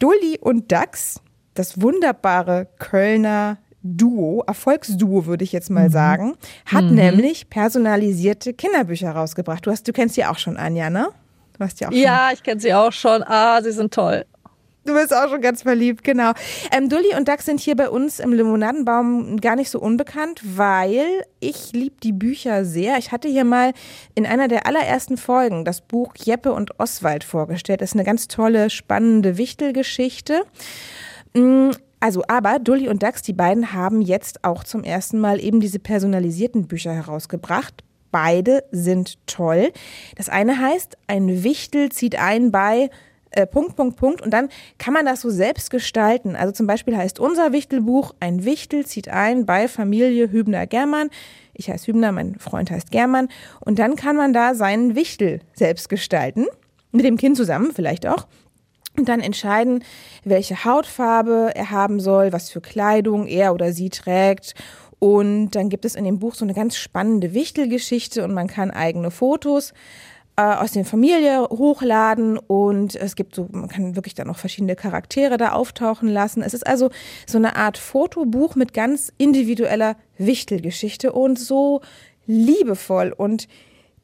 Dulli 0.01 0.39
und 0.41 0.73
Dax, 0.73 1.21
das 1.55 1.81
wunderbare 1.81 2.67
Kölner 2.79 3.59
Duo, 3.83 4.43
Erfolgsduo 4.47 5.27
würde 5.27 5.45
ich 5.45 5.53
jetzt 5.53 5.71
mal 5.71 5.89
mhm. 5.89 5.93
sagen, 5.93 6.37
hat 6.67 6.85
mhm. 6.85 6.95
nämlich 6.95 7.49
personalisierte 7.49 8.53
Kinderbücher 8.53 9.13
rausgebracht. 9.13 9.65
Du 9.65 9.71
hast, 9.71 9.87
du 9.87 9.93
kennst 9.93 10.17
sie 10.17 10.25
auch 10.25 10.39
schon, 10.39 10.57
Anja, 10.57 10.91
ne? 10.91 11.11
Du 11.57 11.65
hast 11.65 11.81
die 11.81 11.87
auch 11.87 11.93
schon. 11.93 12.01
Ja, 12.01 12.31
ich 12.33 12.43
kenne 12.43 12.61
sie 12.61 12.75
auch 12.75 12.93
schon. 12.93 13.23
Ah, 13.23 13.63
sie 13.63 13.73
sind 13.73 13.95
toll. 13.95 14.25
Du 14.85 14.95
bist 14.95 15.15
auch 15.15 15.29
schon 15.29 15.43
ganz 15.43 15.63
verliebt, 15.63 16.03
genau. 16.05 16.33
Ähm, 16.73 16.89
Dulli 16.89 17.15
und 17.15 17.29
Dax 17.29 17.45
sind 17.45 17.61
hier 17.61 17.77
bei 17.77 17.91
uns 17.91 18.19
im 18.19 18.33
Limonadenbaum 18.33 19.37
gar 19.39 19.55
nicht 19.55 19.69
so 19.69 19.79
unbekannt, 19.79 20.41
weil 20.43 21.05
ich 21.39 21.73
liebe 21.73 21.97
die 22.03 22.13
Bücher 22.13 22.65
sehr. 22.65 22.97
Ich 22.97 23.13
hatte 23.13 23.29
hier 23.29 23.45
mal 23.45 23.73
in 24.15 24.25
einer 24.25 24.49
der 24.49 24.67
allerersten 24.67 25.19
Folgen 25.19 25.67
das 25.67 25.83
Buch 25.83 26.15
Jeppe 26.17 26.53
und 26.53 26.81
Oswald 26.81 27.25
vorgestellt. 27.25 27.83
Das 27.83 27.91
ist 27.91 27.97
eine 27.97 28.05
ganz 28.05 28.27
tolle, 28.27 28.71
spannende 28.71 29.37
Wichtelgeschichte. 29.37 30.45
Mm, 31.35 31.73
also, 32.01 32.23
aber 32.29 32.59
Dulli 32.59 32.89
und 32.89 33.03
Dax, 33.03 33.21
die 33.21 33.35
beiden 33.35 33.75
haben 33.75 34.01
jetzt 34.01 34.45
auch 34.45 34.65
zum 34.65 34.83
ersten 34.83 35.19
Mal 35.19 35.45
eben 35.45 35.61
diese 35.61 35.79
personalisierten 35.79 36.67
Bücher 36.67 36.95
herausgebracht. 36.95 37.85
Beide 38.11 38.65
sind 38.73 39.19
toll. 39.27 39.73
Das 40.17 40.31
eine 40.31 40.59
heißt, 40.59 40.97
ein 41.07 41.45
Wichtel 41.45 41.93
zieht 41.93 42.19
ein 42.19 42.51
bei 42.51 42.89
äh, 43.31 43.47
Punkt, 43.47 43.77
Punkt, 43.77 43.97
Punkt. 43.97 44.23
Und 44.23 44.31
dann 44.31 44.49
kann 44.79 44.95
man 44.95 45.07
das 45.07 45.21
so 45.21 45.31
selbst 45.31 45.71
gestalten. 45.71 46.37
Also 46.37 46.53
zum 46.53 46.67
Beispiel 46.67 46.97
heißt 46.97 47.19
unser 47.21 47.53
Wichtelbuch, 47.53 48.15
ein 48.21 48.45
Wichtel 48.45 48.87
zieht 48.87 49.09
ein 49.09 49.47
bei 49.47 49.69
Familie 49.69 50.31
Hübner-Germann. 50.31 51.11
Ich 51.55 51.71
heiße 51.71 51.89
Hübner, 51.89 52.13
mein 52.13 52.39
Freund 52.39 52.71
heißt 52.71 52.91
Germann. 52.91 53.29
Und 53.61 53.79
dann 53.79 53.97
kann 53.97 54.17
man 54.17 54.33
da 54.33 54.55
seinen 54.55 54.95
Wichtel 54.95 55.41
selbst 55.53 55.89
gestalten. 55.89 56.47
Mit 56.93 57.05
dem 57.05 57.17
Kind 57.17 57.37
zusammen 57.37 57.73
vielleicht 57.75 58.07
auch. 58.07 58.27
Und 58.99 59.09
dann 59.09 59.21
entscheiden, 59.21 59.85
welche 60.25 60.65
Hautfarbe 60.65 61.53
er 61.55 61.71
haben 61.71 62.01
soll, 62.01 62.33
was 62.33 62.51
für 62.51 62.61
Kleidung 62.61 63.27
er 63.27 63.55
oder 63.55 63.73
sie 63.73 63.91
trägt. 63.91 64.55
Und 64.99 65.51
dann 65.53 65.71
gibt 65.71 65.85
es 65.85 65.95
in 65.95 66.05
dem 66.05 66.19
Buch 66.19 66.35
so 66.35 66.45
eine 66.45 66.53
ganz 66.53 66.77
spannende 66.77 67.33
Wichtelgeschichte 67.33 68.23
und 68.25 68.35
man 68.35 68.49
kann 68.49 68.71
eigene 68.71 69.11
Fotos 69.11 69.73
aus 70.61 70.73
der 70.73 70.85
Familie 70.85 71.43
hochladen 71.51 72.39
und 72.39 72.95
es 72.97 73.17
gibt 73.17 73.35
so, 73.35 73.49
man 73.51 73.69
kann 73.69 73.97
wirklich 73.97 74.15
dann 74.15 74.27
noch 74.27 74.39
verschiedene 74.39 74.77
Charaktere 74.77 75.37
da 75.37 75.53
auftauchen 75.53 76.09
lassen. 76.09 76.43
Es 76.43 76.55
ist 76.55 76.67
also 76.67 76.91
so 77.27 77.39
eine 77.39 77.57
Art 77.57 77.79
Fotobuch 77.79 78.55
mit 78.57 78.75
ganz 78.75 79.13
individueller 79.19 79.97
Wichtelgeschichte 80.19 81.13
und 81.13 81.39
so 81.39 81.81
liebevoll 82.27 83.13
und 83.17 83.49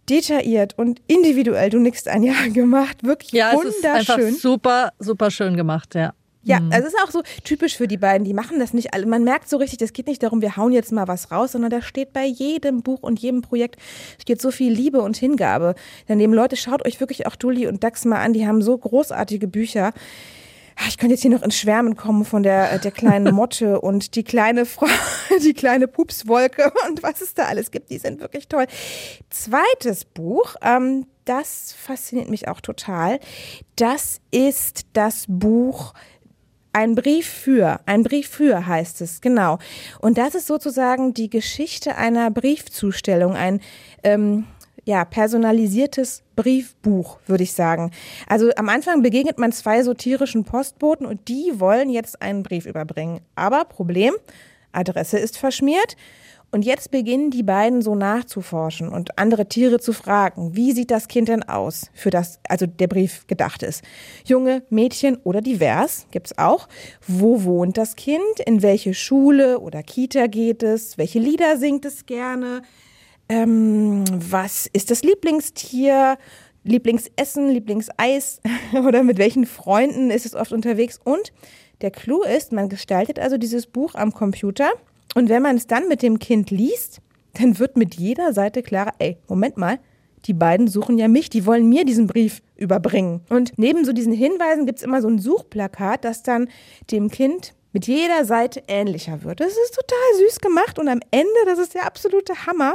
detailliert 0.09 0.79
und 0.79 1.01
individuell, 1.07 1.71
du 1.71 1.79
nickst 1.79 2.09
ein 2.09 2.23
Jahr 2.23 2.49
gemacht, 2.53 3.05
wirklich 3.05 3.33
ja, 3.33 3.53
wunderschön. 3.53 3.83
Ja, 3.83 3.99
es 3.99 4.05
ist 4.05 4.11
einfach 4.11 4.41
super, 4.41 4.93
super 4.99 5.31
schön 5.31 5.57
gemacht, 5.57 5.95
ja. 5.95 6.15
Ja, 6.47 6.61
mhm. 6.61 6.73
also 6.73 6.87
es 6.87 6.95
ist 6.95 7.01
auch 7.03 7.11
so 7.11 7.23
typisch 7.43 7.77
für 7.77 7.89
die 7.89 7.97
beiden. 7.97 8.25
Die 8.25 8.33
machen 8.33 8.61
das 8.61 8.73
nicht 8.73 8.95
alle. 8.95 9.05
Man 9.05 9.25
merkt 9.25 9.49
so 9.49 9.57
richtig, 9.57 9.83
es 9.83 9.93
geht 9.93 10.07
nicht 10.07 10.23
darum, 10.23 10.41
wir 10.41 10.57
hauen 10.57 10.71
jetzt 10.71 10.93
mal 10.93 11.09
was 11.09 11.33
raus, 11.33 11.53
sondern 11.53 11.71
da 11.71 11.83
steht 11.83 12.13
bei 12.13 12.25
jedem 12.25 12.83
Buch 12.83 13.03
und 13.03 13.19
jedem 13.19 13.43
Projekt 13.43 13.81
steht 14.21 14.41
so 14.41 14.53
viel 14.53 14.73
Liebe 14.73 15.03
und 15.03 15.17
Hingabe. 15.17 15.75
Daneben 16.07 16.33
Leute, 16.33 16.55
schaut 16.57 16.87
euch 16.87 17.01
wirklich 17.01 17.27
auch 17.27 17.35
Dulli 17.35 17.67
und 17.67 17.83
Dax 17.83 18.05
mal 18.05 18.23
an. 18.23 18.33
Die 18.33 18.47
haben 18.47 18.63
so 18.63 18.79
großartige 18.79 19.49
Bücher. 19.49 19.93
Ah, 20.77 20.85
ich 20.89 20.99
könnte 20.99 21.15
jetzt 21.15 21.23
hier 21.23 21.33
noch 21.33 21.43
ins 21.43 21.57
Schwärmen 21.57 21.97
kommen 21.97 22.25
von 22.25 22.45
der, 22.45 22.73
äh, 22.75 22.79
der 22.79 22.93
kleinen 22.93 23.35
Motte 23.35 23.81
und 23.81 24.15
die 24.15 24.23
kleine 24.23 24.67
Frau, 24.67 24.87
die 25.43 25.55
kleine 25.55 25.89
Pupswolke 25.89 26.73
und 26.89 27.03
was 27.03 27.23
es 27.23 27.35
da 27.35 27.47
alles 27.47 27.73
gibt. 27.73 27.91
Die 27.91 27.99
sind 27.99 28.21
wirklich 28.21 28.47
toll. 28.47 28.67
Zweites 29.31 30.05
Buch, 30.05 30.55
ähm, 30.63 31.07
das 31.25 31.73
fasziniert 31.73 32.29
mich 32.29 32.47
auch 32.47 32.61
total. 32.61 33.19
Das 33.75 34.21
ist 34.31 34.83
das 34.93 35.25
Buch 35.27 35.93
ein 36.77 36.95
Brief 36.95 37.27
für, 37.27 37.81
ein 37.87 38.03
Brief 38.03 38.29
für 38.29 38.67
heißt 38.67 39.01
es, 39.01 39.23
genau. 39.23 39.59
Und 39.99 40.19
das 40.19 40.35
ist 40.35 40.47
sozusagen 40.47 41.15
die 41.15 41.31
Geschichte 41.31 41.97
einer 41.97 42.31
Briefzustellung, 42.31 43.35
ein 43.35 43.63
ähm, 44.03 44.45
ja, 44.85 45.07
personalisiertes 45.07 46.23
Briefbuch, 46.37 47.19
würde 47.27 47.45
ich 47.45 47.55
sagen. 47.55 47.93
Also 48.29 48.51
am 48.57 48.69
Anfang 48.69 49.03
begegnet 49.03 49.39
man 49.39 49.53
zwei 49.53 49.83
so 49.83 49.95
tierischen 49.95 50.45
Postboten 50.45 51.07
und 51.07 51.29
die 51.29 51.55
wollen 51.55 51.89
jetzt 51.89 52.21
einen 52.21 52.43
Brief 52.43 52.67
überbringen. 52.67 53.21
Aber 53.37 53.65
Problem, 53.65 54.13
Adresse 54.73 55.19
ist 55.19 55.39
verschmiert 55.39 55.97
und 56.57 56.65
jetzt 56.65 56.91
beginnen 56.91 57.31
die 57.31 57.43
beiden 57.43 57.83
so 57.83 57.95
nachzuforschen 57.95 58.89
und 58.89 59.19
andere 59.19 59.47
Tiere 59.47 59.79
zu 59.79 59.93
fragen, 59.93 60.57
wie 60.57 60.73
sieht 60.73 60.91
das 60.91 61.07
Kind 61.07 61.29
denn 61.29 61.43
aus, 61.43 61.91
für 61.93 62.09
das 62.09 62.41
also 62.49 62.65
der 62.65 62.87
Brief 62.87 63.27
gedacht 63.27 63.63
ist. 63.63 63.85
Junge, 64.25 64.63
Mädchen 64.71 65.19
oder 65.23 65.43
divers 65.43 66.07
gibt's 66.13 66.39
auch. 66.39 66.67
Wo 67.07 67.45
wohnt 67.45 67.77
das 67.77 67.95
Kind? 67.95 68.41
In 68.47 68.63
welche 68.63 68.95
Schule 68.95 69.61
oder 69.61 69.83
Kita 69.83 70.29
geht 70.29 70.63
es? 70.63 70.97
Welche 70.97 71.19
Lieder 71.19 71.59
singt 71.59 71.85
es 71.85 72.07
gerne? 72.07 72.63
Ähm, 73.29 74.05
was 74.11 74.67
ist 74.73 74.91
das 74.91 75.03
Lieblingstier? 75.03 76.17
Lieblingsessen, 76.65 77.51
Lieblingseis 77.51 78.41
oder 78.73 79.03
mit 79.03 79.19
welchen 79.19 79.45
Freunden 79.45 80.11
ist 80.11 80.25
es 80.25 80.35
oft 80.35 80.53
unterwegs? 80.53 80.99
Und 81.05 81.35
der 81.83 81.91
Clou 81.91 82.23
ist, 82.23 82.53
man 82.53 82.71
gestaltet 82.71 83.19
also 83.19 83.37
dieses 83.37 83.67
Buch 83.67 83.95
am 83.95 84.15
Computer 84.15 84.71
und 85.17 85.31
wenn 85.31 85.41
man 85.41 85.57
es 85.57 85.67
dann 85.67 85.89
mit 85.89 86.03
dem 86.03 86.19
Kind 86.19 86.51
liest, 86.51 87.01
dann 87.33 87.59
wird 87.59 87.79
mit 87.79 87.95
jeder 87.95 88.35
Seite 88.35 88.63
klarer, 88.63 88.93
ey, 88.99 89.17
Moment 89.29 89.57
mal, 89.57 89.79
die 90.27 90.35
beiden 90.35 90.69
suchen 90.69 90.99
ja 90.99 91.09
mich, 91.09 91.31
die 91.31 91.47
wollen 91.47 91.71
mir 91.71 91.87
diesen 91.87 92.07
Brief 92.07 92.43
überbringen. 92.55 93.23
Und 93.31 93.57
neben 93.57 93.87
so 93.87 93.95
diesen 93.95 94.13
Hinweisen 94.13 94.67
gibt 94.67 94.81
es 94.81 94.85
immer 94.85 95.01
so 95.01 95.09
ein 95.09 95.19
Suchplakat, 95.19 96.05
das 96.05 96.23
dann 96.23 96.51
dem 96.91 97.11
Kind 97.11 97.55
mit 97.73 97.87
jeder 97.87 98.27
Seite 98.27 98.63
ähnlicher 98.69 99.23
wird. 99.23 99.41
Das 99.41 99.53
ist 99.53 99.75
total 99.75 100.29
süß 100.29 100.41
gemacht 100.41 100.79
und 100.79 100.87
am 100.87 101.01
Ende, 101.11 101.31
das 101.47 101.61
ist 101.61 101.73
der 101.73 101.87
absolute 101.87 102.47
Hammer, 102.47 102.75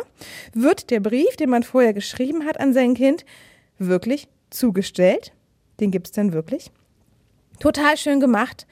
wird 0.55 0.89
der 0.89 0.99
Brief, 0.99 1.35
den 1.35 1.51
man 1.51 1.61
vorher 1.61 1.93
geschrieben 1.93 2.47
hat 2.47 2.59
an 2.59 2.73
sein 2.73 2.95
Kind, 2.95 3.23
wirklich 3.77 4.27
zugestellt. 4.49 5.31
Den 5.79 5.91
gibt 5.91 6.07
es 6.07 6.11
dann 6.11 6.33
wirklich. 6.33 6.71
Total 7.59 7.97
schön 7.97 8.19
gemacht. 8.19 8.65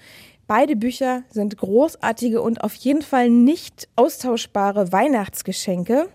Beide 0.49 0.75
Bücher 0.75 1.21
sind 1.29 1.55
großartige 1.57 2.41
und 2.41 2.63
auf 2.63 2.73
jeden 2.73 3.03
Fall 3.03 3.29
nicht 3.29 3.87
austauschbare 3.95 4.91
Weihnachtsgeschenke. 4.91 6.09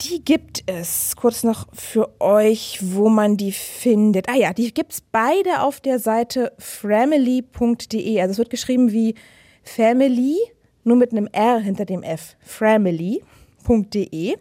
Die 0.00 0.24
gibt 0.24 0.64
es 0.66 1.14
kurz 1.14 1.44
noch 1.44 1.68
für 1.72 2.20
euch, 2.20 2.80
wo 2.82 3.08
man 3.08 3.36
die 3.36 3.52
findet. 3.52 4.28
Ah 4.28 4.34
ja, 4.34 4.52
die 4.52 4.74
gibt 4.74 4.92
es 4.92 5.02
beide 5.12 5.62
auf 5.62 5.78
der 5.78 6.00
Seite 6.00 6.52
family.de. 6.58 8.20
Also 8.20 8.32
es 8.32 8.38
wird 8.38 8.50
geschrieben 8.50 8.90
wie 8.90 9.14
Family, 9.62 10.36
nur 10.82 10.96
mit 10.96 11.12
einem 11.12 11.28
R 11.28 11.60
hinter 11.60 11.84
dem 11.84 12.02
F. 12.02 12.34
Family.de. 12.40 14.34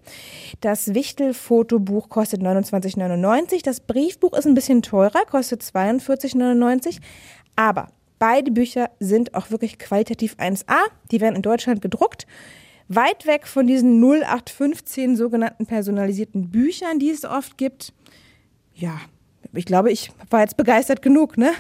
Das 0.60 0.96
Wichtel-Fotobuch 0.96 2.10
kostet 2.10 2.42
29,99. 2.42 3.64
Das 3.64 3.80
Briefbuch 3.80 4.34
ist 4.34 4.48
ein 4.48 4.56
bisschen 4.56 4.82
teurer, 4.82 5.24
kostet 5.30 5.62
42,99. 5.62 6.98
Aber 7.56 7.90
Beide 8.20 8.52
Bücher 8.52 8.90
sind 9.00 9.36
auch 9.36 9.52
wirklich 9.52 9.78
qualitativ 9.78 10.36
1A. 10.36 10.80
Die 11.12 11.22
werden 11.22 11.36
in 11.36 11.42
Deutschland 11.42 11.82
gedruckt. 11.82 12.26
Weit 12.88 13.26
weg 13.26 13.48
von 13.48 13.68
diesen 13.68 14.02
0815 14.02 15.16
sogenannten 15.16 15.66
personalisierten 15.66 16.50
Büchern, 16.50 17.00
die 17.00 17.10
es 17.10 17.26
oft 17.26 17.58
gibt. 17.58 17.94
Ja, 18.74 19.00
ich 19.58 19.66
glaube, 19.66 19.92
ich 19.92 20.12
war 20.30 20.42
jetzt 20.42 20.58
begeistert 20.58 21.02
genug, 21.02 21.38
ne? 21.38 21.52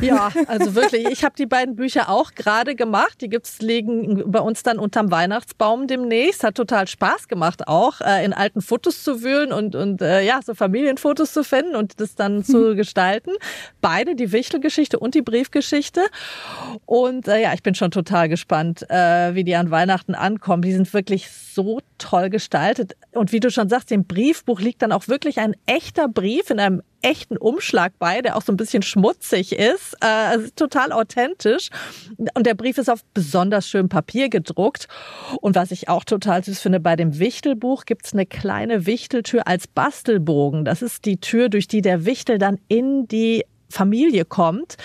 Ja, 0.00 0.30
also 0.46 0.74
wirklich. 0.74 1.06
Ich 1.06 1.24
habe 1.24 1.34
die 1.36 1.46
beiden 1.46 1.76
Bücher 1.76 2.08
auch 2.08 2.32
gerade 2.34 2.74
gemacht. 2.74 3.20
Die 3.20 3.28
gibt's 3.28 3.60
liegen 3.60 4.30
bei 4.30 4.40
uns 4.40 4.62
dann 4.62 4.78
unterm 4.78 5.10
Weihnachtsbaum 5.10 5.86
demnächst. 5.86 6.44
Hat 6.44 6.54
total 6.54 6.86
Spaß 6.86 7.28
gemacht 7.28 7.66
auch, 7.66 8.00
äh, 8.00 8.24
in 8.24 8.32
alten 8.32 8.60
Fotos 8.60 9.02
zu 9.02 9.22
wühlen 9.22 9.52
und 9.52 9.74
und 9.74 10.02
äh, 10.02 10.22
ja 10.22 10.40
so 10.44 10.54
Familienfotos 10.54 11.32
zu 11.32 11.44
finden 11.44 11.76
und 11.76 12.00
das 12.00 12.14
dann 12.14 12.44
zu 12.44 12.74
gestalten. 12.74 13.30
Beide, 13.80 14.14
die 14.14 14.32
Wichtelgeschichte 14.32 14.98
und 14.98 15.14
die 15.14 15.22
Briefgeschichte. 15.22 16.02
Und 16.84 17.28
äh, 17.28 17.42
ja, 17.42 17.54
ich 17.54 17.62
bin 17.62 17.74
schon 17.74 17.90
total 17.90 18.28
gespannt, 18.28 18.88
äh, 18.90 19.34
wie 19.34 19.44
die 19.44 19.56
an 19.56 19.70
Weihnachten 19.70 20.14
ankommen. 20.14 20.62
Die 20.62 20.72
sind 20.72 20.92
wirklich 20.92 21.30
so 21.30 21.80
toll 21.98 22.30
gestaltet. 22.30 22.96
Und 23.12 23.32
wie 23.32 23.40
du 23.40 23.50
schon 23.50 23.68
sagst, 23.68 23.90
im 23.92 24.04
Briefbuch 24.04 24.60
liegt 24.60 24.82
dann 24.82 24.92
auch 24.92 25.08
wirklich 25.08 25.38
ein 25.38 25.54
echter 25.66 26.08
Brief 26.08 26.50
in 26.50 26.60
einem 26.60 26.82
echten 27.06 27.36
Umschlag 27.36 27.92
bei, 27.98 28.20
der 28.20 28.36
auch 28.36 28.42
so 28.42 28.52
ein 28.52 28.56
bisschen 28.56 28.82
schmutzig 28.82 29.52
ist. 29.52 29.96
Also 30.02 30.48
total 30.56 30.92
authentisch. 30.92 31.70
Und 32.34 32.46
der 32.46 32.54
Brief 32.54 32.78
ist 32.78 32.90
auf 32.90 33.04
besonders 33.14 33.68
schön 33.68 33.88
Papier 33.88 34.28
gedruckt. 34.28 34.88
Und 35.40 35.54
was 35.54 35.70
ich 35.70 35.88
auch 35.88 36.04
total 36.04 36.42
süß 36.42 36.60
finde, 36.60 36.80
bei 36.80 36.96
dem 36.96 37.18
Wichtelbuch 37.18 37.84
gibt 37.84 38.06
es 38.06 38.12
eine 38.12 38.26
kleine 38.26 38.86
Wichteltür 38.86 39.46
als 39.46 39.68
Bastelbogen. 39.68 40.64
Das 40.64 40.82
ist 40.82 41.04
die 41.04 41.18
Tür, 41.18 41.48
durch 41.48 41.68
die 41.68 41.80
der 41.80 42.04
Wichtel 42.04 42.38
dann 42.38 42.58
in 42.68 43.06
die 43.06 43.44
Familie 43.68 44.24
kommt, 44.24 44.76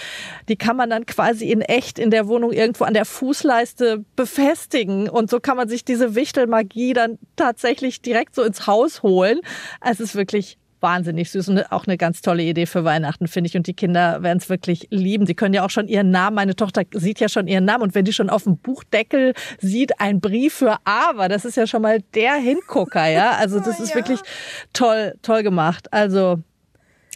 die 0.50 0.56
kann 0.56 0.76
man 0.76 0.90
dann 0.90 1.06
quasi 1.06 1.52
in 1.52 1.62
echt 1.62 2.00
in 2.00 2.10
der 2.10 2.28
Wohnung 2.28 2.52
irgendwo 2.52 2.84
an 2.84 2.96
der 2.96 3.06
Fußleiste 3.06 4.04
befestigen. 4.16 5.08
Und 5.08 5.30
so 5.30 5.40
kann 5.40 5.56
man 5.56 5.70
sich 5.70 5.86
diese 5.86 6.16
Wichtelmagie 6.16 6.94
dann 6.94 7.20
tatsächlich 7.36 8.02
direkt 8.02 8.34
so 8.34 8.42
ins 8.42 8.66
Haus 8.66 9.04
holen. 9.04 9.40
Es 9.86 10.00
ist 10.00 10.16
wirklich 10.16 10.58
wahnsinnig 10.82 11.32
süß 11.32 11.50
und 11.50 11.72
auch 11.72 11.86
eine 11.86 11.98
ganz 11.98 12.22
tolle 12.22 12.44
Idee 12.44 12.65
für 12.65 12.84
Weihnachten, 12.84 13.28
finde 13.28 13.50
ich. 13.50 13.58
Und 13.58 13.67
die 13.67 13.74
Kinder 13.74 14.24
werden 14.24 14.39
es 14.39 14.50
wirklich 14.50 14.88
lieben. 14.89 15.26
Sie 15.26 15.36
können 15.36 15.54
ja 15.54 15.65
auch 15.65 15.70
schon 15.70 15.88
ihren 15.88 16.12
Namen, 16.12 16.36
meine 16.36 16.56
Tochter 16.56 16.84
sieht 16.94 17.20
ja 17.20 17.30
schon 17.30 17.48
ihren 17.48 17.65
Namen. 17.65 17.84
Und 17.84 17.96
wenn 17.96 18.06
die 18.06 18.13
schon 18.13 18.30
auf 18.30 18.44
dem 18.44 18.58
Buchdeckel 18.58 19.34
sieht, 19.60 20.00
ein 20.00 20.20
Brief 20.20 20.56
für 20.56 20.78
Aber, 20.84 21.30
das 21.30 21.46
ist 21.46 21.58
ja 21.58 21.67
schon 21.67 21.82
mal 21.82 22.02
der 22.15 22.36
Hingucker, 22.36 23.08
ja. 23.08 23.32
Also 23.41 23.60
das 23.60 23.80
ist 23.80 23.89
ja. 23.89 23.96
wirklich 23.96 24.20
toll, 24.74 25.15
toll 25.22 25.44
gemacht. 25.44 25.91
Also 25.91 26.39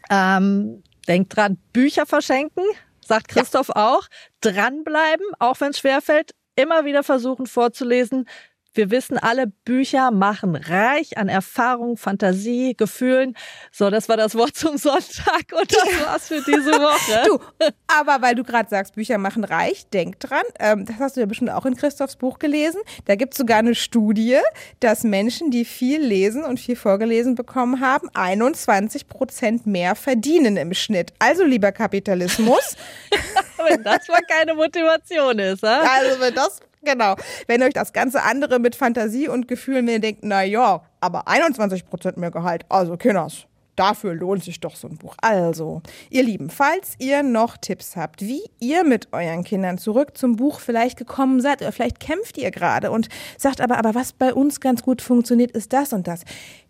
ähm, 0.10 0.84
denkt 1.08 1.36
dran, 1.36 1.58
Bücher 1.73 2.06
verschenken. 2.06 2.63
sagt 3.06 3.28
Christoph 3.28 3.69
ja. 3.69 3.75
auch. 3.75 4.08
Dranbleiben, 4.41 5.25
auch 5.39 5.60
wenn 5.60 5.71
es 5.71 5.80
schwerfällt, 5.80 6.32
immer 6.56 6.86
wieder 6.86 7.04
versuchen 7.04 7.45
vorzulesen. 7.45 8.28
Wir 8.75 8.91
wissen 8.91 9.17
alle, 9.17 9.47
Bücher 9.47 10.11
machen 10.11 10.55
reich 10.55 11.17
an 11.17 11.29
Erfahrung, 11.29 11.95
Fantasie, 11.95 12.75
Gefühlen. 12.77 13.35
So, 13.71 13.89
das 13.89 14.09
war 14.09 14.17
das 14.17 14.35
Wort 14.35 14.55
zum 14.55 14.77
Sonntag 14.77 15.45
und 15.57 15.73
das 15.73 16.05
war's 16.05 16.27
für 16.27 16.41
diese 16.41 16.71
Woche. 16.71 17.23
du, 17.25 17.39
aber 17.88 18.21
weil 18.21 18.35
du 18.35 18.43
gerade 18.43 18.69
sagst, 18.69 18.95
Bücher 18.95 19.17
machen 19.17 19.45
reich, 19.45 19.88
denk 19.89 20.19
dran, 20.19 20.43
ähm, 20.59 20.85
das 20.85 20.97
hast 20.99 21.15
du 21.15 21.21
ja 21.21 21.25
bestimmt 21.25 21.51
auch 21.51 21.65
in 21.65 21.75
Christophs 21.75 22.17
Buch 22.17 22.38
gelesen. 22.38 22.81
Da 23.05 23.15
gibt 23.15 23.33
es 23.33 23.38
sogar 23.38 23.59
eine 23.59 23.75
Studie, 23.75 24.39
dass 24.81 25.03
Menschen, 25.03 25.51
die 25.51 25.63
viel 25.63 26.01
lesen 26.01 26.43
und 26.43 26.59
viel 26.59 26.75
vorgelesen 26.75 27.35
bekommen 27.35 27.79
haben, 27.79 28.09
21 28.13 29.07
Prozent 29.07 29.65
mehr 29.65 29.95
verdienen 29.95 30.57
im 30.57 30.73
Schnitt. 30.73 31.13
Also, 31.19 31.45
lieber 31.45 31.71
Kapitalismus. 31.71 32.75
wenn 33.57 33.83
das 33.83 34.07
mal 34.07 34.21
keine 34.27 34.53
Motivation 34.53 35.39
ist, 35.39 35.63
ha? 35.63 35.83
Also, 35.95 36.19
wenn 36.19 36.35
das 36.35 36.59
genau. 36.86 37.15
Wenn 37.48 37.63
euch 37.63 37.74
das 37.74 37.91
ganze 37.91 38.24
andere 38.24 38.60
mit 38.60 38.76
Fantasie 38.76 39.28
und 39.28 39.48
Gefühlen, 39.48 39.88
wenn 39.88 40.02
denkt, 40.02 40.21
na 40.24 40.43
ja, 40.43 40.82
aber 41.02 41.28
21 41.28 41.86
Prozent 41.86 42.17
mehr 42.17 42.32
Gehalt, 42.32 42.65
also 42.69 42.98
Kinders. 42.98 43.48
Dafür 43.76 44.13
lohnt 44.13 44.43
sich 44.43 44.60
doch 44.62 44.76
so 44.76 44.88
ein 44.88 44.98
Buch. 44.98 45.15
Also, 45.21 45.82
ihr 46.10 46.24
Lieben, 46.24 46.50
falls 46.50 46.95
ihr 46.98 47.21
noch 47.24 47.58
Tipps 47.58 47.98
habt, 47.98 48.21
wie 48.21 48.43
ihr 48.60 48.86
mit 48.86 49.12
euren 49.12 49.43
Kindern 49.43 49.78
zurück 49.78 50.15
zum 50.15 50.38
Buch 50.38 50.62
vielleicht 50.62 50.98
gekommen 50.98 51.41
seid, 51.41 51.62
oder 51.62 51.74
vielleicht 51.74 52.00
kämpft 52.00 52.38
ihr 52.38 52.52
gerade 52.52 52.91
und 52.91 53.10
sagt 53.38 53.60
aber, 53.60 53.78
aber 53.78 53.93
was 53.93 54.13
bei 54.13 54.34
uns 54.34 54.62
ganz 54.62 54.82
gut 54.82 55.02
funktioniert, 55.02 55.52
ist 55.52 55.74
das 55.74 55.91
und 55.91 56.08
das. 56.08 56.21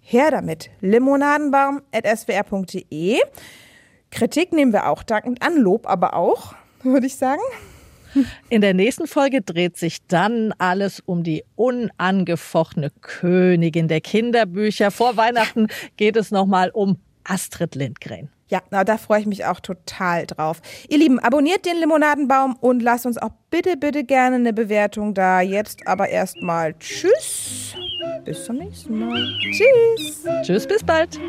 Her 0.02 0.32
damit. 0.32 0.72
limonadenbaum.swr.de. 0.82 3.20
Kritik 4.10 4.52
nehmen 4.52 4.74
wir 4.74 4.90
auch 4.90 5.04
dankend 5.04 5.44
an, 5.44 5.58
Lob 5.58 5.88
aber 5.88 6.16
auch, 6.16 6.56
würde 6.84 7.06
ich 7.06 7.18
sagen. 7.18 7.42
In 8.50 8.62
der 8.62 8.74
nächsten 8.74 9.08
Folge 9.08 9.42
dreht 9.42 9.78
sich 9.78 10.06
dann 10.08 10.54
alles 10.58 11.00
um 11.00 11.24
die 11.24 11.44
unangefochtene 11.56 12.92
Königin 13.02 13.88
der 13.88 14.02
Kinderbücher. 14.02 14.92
Vor 14.92 15.18
Weihnachten 15.18 15.68
geht 15.98 16.16
es 16.16 16.32
nochmal 16.32 16.70
um 16.72 16.98
Astrid 17.24 17.76
Lindgren. 17.76 18.30
Ja, 18.48 18.62
na, 18.70 18.84
da 18.84 18.98
freue 18.98 19.22
ich 19.22 19.26
mich 19.26 19.46
auch 19.46 19.60
total 19.60 20.28
drauf. 20.28 20.62
Ihr 20.88 21.00
Lieben, 21.00 21.18
abonniert 21.18 21.66
den 21.66 21.78
Limonadenbaum 21.78 22.56
und 22.62 22.84
lasst 22.84 23.08
uns 23.08 23.18
auch 23.18 23.32
bitte, 23.50 23.76
bitte 23.76 24.04
gerne 24.04 24.36
eine 24.36 24.54
Bewertung 24.54 25.16
da. 25.16 25.42
Jetzt 25.42 25.88
aber 25.88 26.10
erstmal 26.10 26.76
Tschüss. 26.78 27.76
Bis 28.24 28.46
zum 28.46 28.58
nächsten 28.58 29.00
Mal. 29.00 29.26
Tschüss. 29.52 30.24
Tschüss, 30.44 30.68
bis 30.68 30.84
bald. 30.84 31.20